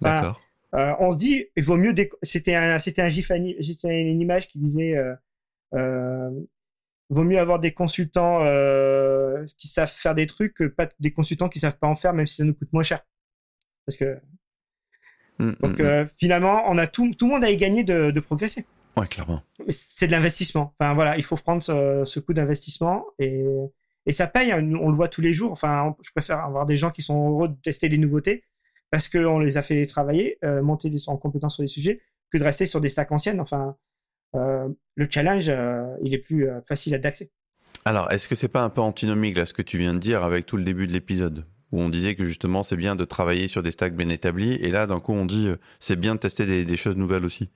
D'accord. 0.02 0.40
on 0.74 1.12
se 1.12 1.18
dit, 1.18 1.46
il 1.56 1.64
vaut 1.64 1.78
mieux. 1.78 1.94
C'était 2.22 2.56
un, 2.56 2.78
c'était 2.80 3.02
un 3.02 3.08
gif, 3.08 3.32
une 3.32 4.22
image 4.22 4.48
qui 4.48 4.60
disait 4.60 4.96
vaut 7.14 7.24
mieux 7.24 7.40
avoir 7.40 7.60
des 7.60 7.72
consultants 7.72 8.44
euh, 8.44 9.46
qui 9.58 9.68
savent 9.68 9.92
faire 9.92 10.16
des 10.16 10.28
trucs 10.28 10.54
que 10.54 10.66
pas 10.66 10.90
des 11.00 11.12
consultants 11.12 11.50
qui 11.50 11.60
savent 11.60 11.78
pas 11.78 11.88
en 11.88 11.96
faire, 11.96 12.14
même 12.14 12.28
si 12.28 12.36
ça 12.36 12.44
nous 12.44 12.54
coûte 12.54 12.72
moins 12.74 12.84
cher. 12.84 13.06
Parce 13.86 13.98
que 13.98 14.20
mm, 15.40 15.46
mm, 15.46 15.56
donc 15.62 15.80
mm. 15.80 15.86
Euh, 15.86 16.06
finalement, 16.18 16.64
on 16.68 16.78
a 16.78 16.88
tout, 16.88 17.14
tout 17.18 17.28
le 17.28 17.34
monde 17.34 17.44
a 17.44 17.54
gagné 17.54 17.84
de, 17.84 18.12
de 18.12 18.20
progresser. 18.20 18.66
Ouais, 18.98 19.08
clairement. 19.08 19.42
C'est 19.70 20.08
de 20.08 20.12
l'investissement. 20.12 20.76
Enfin 20.80 20.94
voilà, 20.94 21.18
il 21.18 21.24
faut 21.24 21.36
prendre 21.36 21.64
ce, 21.64 22.04
ce 22.06 22.20
coût 22.20 22.34
d'investissement 22.34 23.06
et, 23.20 23.46
et 24.06 24.14
ça 24.14 24.28
paye. 24.28 24.52
Hein. 24.52 24.74
On 24.80 24.90
le 24.90 24.96
voit 24.96 25.08
tous 25.08 25.22
les 25.22 25.34
jours. 25.34 25.52
Enfin, 25.52 25.96
je 26.02 26.12
préfère 26.12 26.40
avoir 26.40 26.66
des 26.66 26.78
gens 26.78 26.92
qui 26.92 27.02
sont 27.02 27.30
heureux 27.30 27.48
de 27.50 27.56
tester 27.62 27.90
des 27.90 27.98
nouveautés 27.98 28.44
parce 28.92 29.10
qu'on 29.10 29.40
les 29.40 29.58
a 29.58 29.64
fait 29.64 29.84
travailler, 29.86 30.38
euh, 30.44 30.62
monter 30.62 30.90
des, 30.90 31.10
en 31.10 31.18
compétences 31.18 31.56
sur 31.56 31.64
des 31.64 31.68
sujets, 31.68 32.02
que 32.32 32.38
de 32.38 32.44
rester 32.44 32.66
sur 32.66 32.80
des 32.80 32.90
stacks 32.90 33.12
anciennes. 33.12 33.40
Enfin, 33.40 33.76
euh, 34.36 34.70
le 34.96 35.08
challenge, 35.10 35.50
euh, 35.50 35.96
il 36.04 36.14
est 36.14 36.20
plus 36.20 36.48
facile 36.68 36.94
à 36.94 37.00
d'accès. 37.00 37.32
Alors, 37.86 38.12
est-ce 38.12 38.28
que 38.28 38.36
c'est 38.36 38.50
pas 38.50 38.64
un 38.64 38.70
peu 38.70 38.82
antinomique 38.82 39.36
là 39.36 39.46
ce 39.46 39.54
que 39.54 39.62
tu 39.62 39.78
viens 39.78 39.94
de 39.94 40.00
dire 40.00 40.24
avec 40.24 40.46
tout 40.46 40.58
le 40.58 40.64
début 40.64 40.88
de 40.88 40.94
l'épisode 40.94 41.46
où 41.72 41.82
on 41.82 41.90
disait 41.90 42.14
que 42.14 42.24
justement 42.24 42.62
c'est 42.62 42.78
bien 42.78 42.96
de 42.96 43.04
travailler 43.04 43.48
sur 43.48 43.64
des 43.64 43.72
stacks 43.72 43.96
bien 43.96 44.10
établis 44.10 44.54
et 44.54 44.70
là 44.70 44.86
d'un 44.86 45.00
coup 45.00 45.12
on 45.12 45.26
dit 45.26 45.50
c'est 45.80 45.96
bien 45.96 46.14
de 46.14 46.20
tester 46.20 46.66
des, 46.66 46.78
choses 46.78 46.96
nouvelles 46.96 47.26
aussi? 47.26 47.50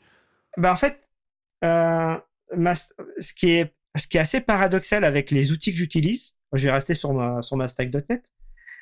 Ben 0.58 0.72
en 0.72 0.76
fait, 0.76 1.00
ce 1.62 3.34
qui 3.36 3.52
est 3.52 3.76
ce 3.96 4.08
qui 4.08 4.18
est 4.18 4.22
assez 4.22 4.42
paradoxal 4.42 5.04
avec 5.04 5.32
les 5.32 5.52
outils 5.52 5.72
que 5.72 5.78
j'utilise, 5.78 6.37
je 6.54 6.66
vais 6.66 6.72
rester 6.72 6.94
sur 6.94 7.14
ma 7.14 7.42
sur 7.42 7.58
ma 7.58 7.68
stack.net, 7.68 8.34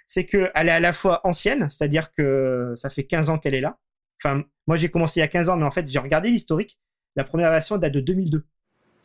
c'est 0.08 0.26
qu'elle 0.26 0.50
est 0.54 0.72
à 0.72 0.80
la 0.80 0.94
fois 0.94 1.22
ancienne, 1.26 1.70
c'est-à-dire 1.70 2.12
que 2.12 2.74
ça 2.76 2.90
fait 2.90 3.06
15 3.06 3.30
ans 3.30 3.38
qu'elle 3.38 3.56
est 3.56 3.62
là. 3.62 3.78
Enfin, 4.24 4.44
moi 4.68 4.78
j'ai 4.78 4.90
commencé 4.90 5.20
il 5.20 5.22
y 5.22 5.24
a 5.24 5.28
15 5.28 5.50
ans, 5.50 5.58
mais 5.58 5.66
en 5.66 5.72
fait 5.72 5.88
j'ai 5.88 6.00
regardé 6.00 6.30
l'historique. 6.30 6.80
La 7.16 7.24
première 7.24 7.50
version 7.50 7.78
date 7.78 7.94
de 7.94 8.02
2002. 8.02 8.44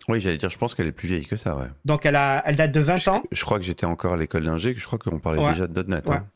Oui, 0.08 0.20
j'allais 0.20 0.36
dire, 0.36 0.48
je 0.48 0.58
pense 0.58 0.74
qu'elle 0.74 0.88
est 0.88 0.92
plus 0.92 1.06
vieille 1.06 1.26
que 1.26 1.36
ça, 1.36 1.56
ouais. 1.56 1.68
Donc 1.84 2.06
elle, 2.06 2.16
a, 2.16 2.42
elle 2.46 2.56
date 2.56 2.72
de 2.72 2.80
20 2.80 3.08
ans. 3.08 3.22
Je, 3.30 3.44
crois 3.44 3.58
que 3.58 3.64
j'étais 3.64 3.86
encore 3.86 4.14
à 4.14 4.16
l'école 4.16 4.44
d'ingé, 4.44 4.74
je 4.74 4.84
crois 4.84 4.98
qu'on 4.98 5.20
parlait 5.20 5.46
déjà 5.46 5.66
de 5.66 5.82
.NET. 5.82 6.08
Ouais. 6.08 6.16
Hein. 6.16 6.26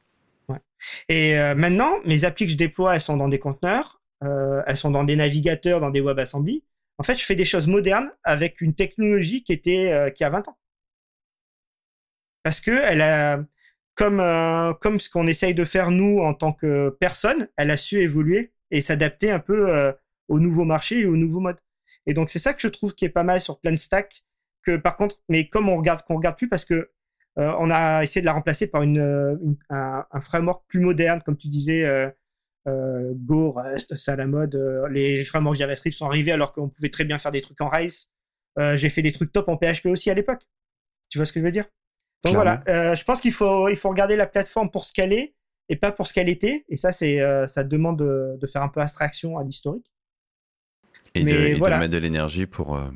Et 1.08 1.38
euh, 1.38 1.54
maintenant, 1.54 1.94
mes 2.04 2.24
applis 2.24 2.46
que 2.46 2.52
je 2.52 2.56
déploie, 2.56 2.94
elles 2.94 3.00
sont 3.00 3.16
dans 3.16 3.28
des 3.28 3.38
conteneurs, 3.38 4.00
euh, 4.22 4.62
elles 4.66 4.76
sont 4.76 4.90
dans 4.90 5.04
des 5.04 5.16
navigateurs, 5.16 5.80
dans 5.80 5.90
des 5.90 6.00
WebAssembly. 6.00 6.62
En 6.98 7.02
fait, 7.02 7.16
je 7.16 7.24
fais 7.24 7.34
des 7.34 7.44
choses 7.44 7.66
modernes 7.66 8.10
avec 8.22 8.60
une 8.60 8.74
technologie 8.74 9.42
qui 9.42 9.52
était 9.52 9.90
euh, 9.90 10.10
qui 10.10 10.24
a 10.24 10.30
20 10.30 10.48
ans. 10.48 10.58
Parce 12.44 12.61
que 12.61 12.70
elle 12.70 13.02
a, 13.02 13.44
comme 13.96 14.22
comme 14.80 15.00
ce 15.00 15.11
qu'on 15.11 15.26
essaye 15.26 15.54
de 15.54 15.64
faire 15.64 15.90
nous 15.90 16.20
en 16.20 16.35
tant 16.35 16.52
que 16.52 16.96
personne, 17.00 17.48
elle 17.57 17.72
a 17.72 17.76
su 17.76 17.96
évoluer 18.00 18.52
et 18.70 18.80
s'adapter 18.80 19.33
un 19.33 19.40
peu 19.40 19.92
au 20.28 20.38
nouveau 20.38 20.64
marché 20.64 21.00
et 21.00 21.07
au 21.07 21.16
nouveau 21.16 21.40
mode. 21.40 21.57
Et 22.07 22.14
donc 22.14 22.30
c'est 22.30 22.38
ça 22.38 22.54
que 22.54 22.61
je 22.61 22.68
trouve 22.68 22.94
qui 22.94 23.04
est 23.04 23.11
pas 23.11 23.24
mal 23.24 23.40
sur 23.40 23.59
Stack. 23.76 24.24
Que 24.62 24.76
par 24.76 24.96
contre, 24.96 25.20
mais 25.28 25.48
comme 25.48 25.68
on 25.68 25.76
regarde 25.76 26.02
qu'on 26.02 26.16
regarde 26.16 26.37
plus 26.37 26.48
parce 26.48 26.64
que 26.64 26.90
euh, 27.38 27.52
on 27.59 27.70
a 27.70 28.02
essayé 28.02 28.20
de 28.20 28.26
la 28.26 28.33
remplacer 28.33 28.66
par 28.68 28.83
une, 28.83 28.98
euh, 28.98 29.37
un, 29.68 30.20
framework 30.20 30.64
plus 30.68 30.80
moderne, 30.80 31.20
comme 31.24 31.37
tu 31.37 31.48
disais. 31.48 31.85
Euh, 31.85 32.11
Go, 32.66 33.52
Rust, 33.52 33.94
ça 33.96 34.14
à 34.14 34.16
la 34.16 34.26
mode. 34.26 34.59
les 34.90 35.22
frameworks 35.24 35.59
JavaScript 35.59 35.94
sont 35.94 36.07
arrivés 36.07 36.33
alors 36.33 36.54
qu'on 36.54 36.70
pouvait 36.70 36.88
très 36.88 37.04
bien 37.04 37.18
faire 37.18 37.30
des 37.30 37.42
trucs 37.42 37.61
en 37.61 37.68
Rails. 37.68 37.92
J'ai 38.57 38.88
fait 38.88 39.02
des 39.02 39.12
trucs 39.12 39.33
top 39.33 39.50
en 39.50 39.59
PHP 39.59 39.87
aussi 39.87 40.11
à 40.11 40.14
l'époque. 40.14 40.40
Tu 41.11 41.18
vois 41.18 41.26
ce 41.26 41.33
que 41.33 41.40
je 41.40 41.44
veux 41.44 41.50
dire? 41.50 41.66
Donc 42.24 42.34
voilà, 42.34 42.62
je 42.66 43.04
pense 43.04 43.20
qu'il 43.20 43.32
faut, 43.32 43.68
il 43.68 43.76
faut 43.76 43.88
regarder 43.88 44.16
la 44.16 44.26
plateforme 44.26 44.70
pour 44.70 44.84
ce 44.84 44.92
qu'elle 44.92 45.12
est 45.12 45.34
et 45.68 45.76
pas 45.76 45.92
pour 45.92 46.06
ce 46.06 46.14
qu'elle 46.14 46.28
était. 46.28 46.64
Et 46.68 46.76
ça, 46.76 46.92
c'est, 46.92 47.20
ça 47.46 47.64
demande 47.64 47.98
de, 47.98 48.38
de, 48.40 48.46
faire 48.46 48.62
un 48.62 48.68
peu 48.68 48.80
abstraction 48.80 49.38
à 49.38 49.44
l'historique. 49.44 49.87
Et, 51.14 51.24
de, 51.24 51.60
mettre 51.78 51.88
de 51.88 51.98
l'énergie 51.98 52.46
pour, 52.46 52.76
euh, 52.76 52.90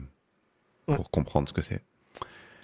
pour 0.86 1.10
comprendre 1.10 1.48
ce 1.48 1.54
que 1.54 1.62
c'est. 1.62 1.82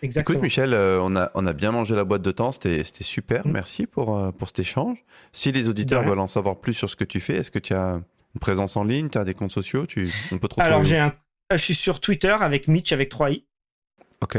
Exactement. 0.03 0.35
Écoute, 0.35 0.42
Michel, 0.42 0.74
euh, 0.74 0.98
on, 1.00 1.16
a, 1.16 1.31
on 1.35 1.46
a 1.46 1.53
bien 1.53 1.70
mangé 1.70 1.94
la 1.94 2.05
boîte 2.05 2.22
de 2.22 2.33
temps. 2.33 2.50
C'était 2.53 2.83
super. 2.85 3.46
Mm. 3.46 3.53
Merci 3.53 3.87
pour, 3.87 4.16
euh, 4.16 4.33
pour 4.33 4.48
cet 4.48 4.59
échange. 4.59 5.05
Si 5.33 5.53
les 5.53 5.68
auditeurs 5.68 6.03
veulent 6.03 6.18
en 6.18 6.29
savoir 6.29 6.57
plus 6.57 6.74
sur 6.74 6.90
ce 6.90 6.96
que 6.96 7.05
tu 7.05 7.20
fais, 7.20 7.37
est-ce 7.37 7.50
que 7.50 7.61
tu 7.61 7.72
as 7.72 8.00
une 8.35 8.40
présence 8.40 8.77
en 8.77 8.85
ligne? 8.85 9.09
Tu 9.09 9.18
as 9.18 9.24
des 9.24 9.35
comptes 9.35 9.53
sociaux? 9.53 9.87
Tu, 9.87 10.12
on 10.33 10.38
peut 10.38 10.48
Alors, 10.59 10.83
j'ai 10.83 10.98
un, 10.98 11.14
je 11.53 11.57
suis 11.59 11.74
sur 11.74 12.00
Twitter 12.00 12.37
avec 12.38 12.66
Mitch 12.66 12.92
avec 12.92 13.12
3i. 13.12 13.44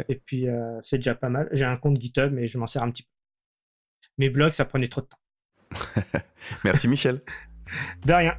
Et 0.10 0.16
puis, 0.16 0.48
c'est 0.84 0.98
déjà 0.98 1.16
pas 1.16 1.30
mal. 1.30 1.50
J'ai 1.52 1.66
un 1.66 1.78
compte 1.78 2.00
GitHub, 2.00 2.32
mais 2.32 2.48
je 2.48 2.58
m'en 2.58 2.68
sers 2.68 2.84
un 2.84 2.92
petit 2.92 3.04
peu. 3.04 3.10
Mes 4.18 4.30
blogs, 4.30 4.54
ça 4.54 4.66
prenait 4.66 4.88
trop 4.88 5.02
de 5.02 5.08
temps. 5.08 6.22
Merci, 6.64 6.88
Michel. 6.88 7.22
de 8.06 8.14
rien. 8.14 8.36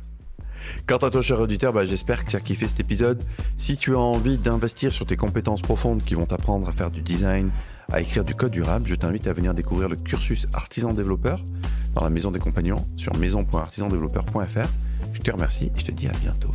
Quant 0.87 0.97
à 0.97 1.11
toi, 1.11 1.23
cher 1.23 1.41
auditeur, 1.41 1.73
bah, 1.73 1.85
j'espère 1.85 2.25
que 2.25 2.31
tu 2.31 2.37
as 2.37 2.41
kiffé 2.41 2.69
cet 2.69 2.81
épisode. 2.81 3.23
Si 3.57 3.77
tu 3.77 3.95
as 3.95 3.99
envie 3.99 4.39
d'investir 4.39 4.93
sur 4.93 5.07
tes 5.07 5.17
compétences 5.17 5.63
profondes 5.63 6.03
qui 6.03 6.15
vont 6.15 6.27
t'apprendre 6.27 6.69
à 6.69 6.73
faire 6.73 6.91
du 6.91 7.03
design, 7.03 7.51
à 7.93 8.01
écrire 8.01 8.25
du 8.25 8.35
code 8.35 8.53
durable, 8.53 8.87
je 8.89 8.95
t'invite 8.95 9.27
à 9.27 9.33
venir 9.33 9.55
découvrir 9.55 9.89
le 9.89 9.97
cursus 9.97 10.47
artisan 10.53 10.93
développeur 10.93 11.45
dans 11.95 12.03
la 12.03 12.11
maison 12.11 12.31
des 12.31 12.41
compagnons 12.41 12.87
sur 12.97 13.17
maison.artisandéveloppeur.fr. 13.17 14.69
Je 15.13 15.21
te 15.21 15.31
remercie 15.31 15.67
et 15.75 15.79
je 15.79 15.85
te 15.85 15.93
dis 15.93 16.09
à 16.09 16.13
bientôt. 16.13 16.51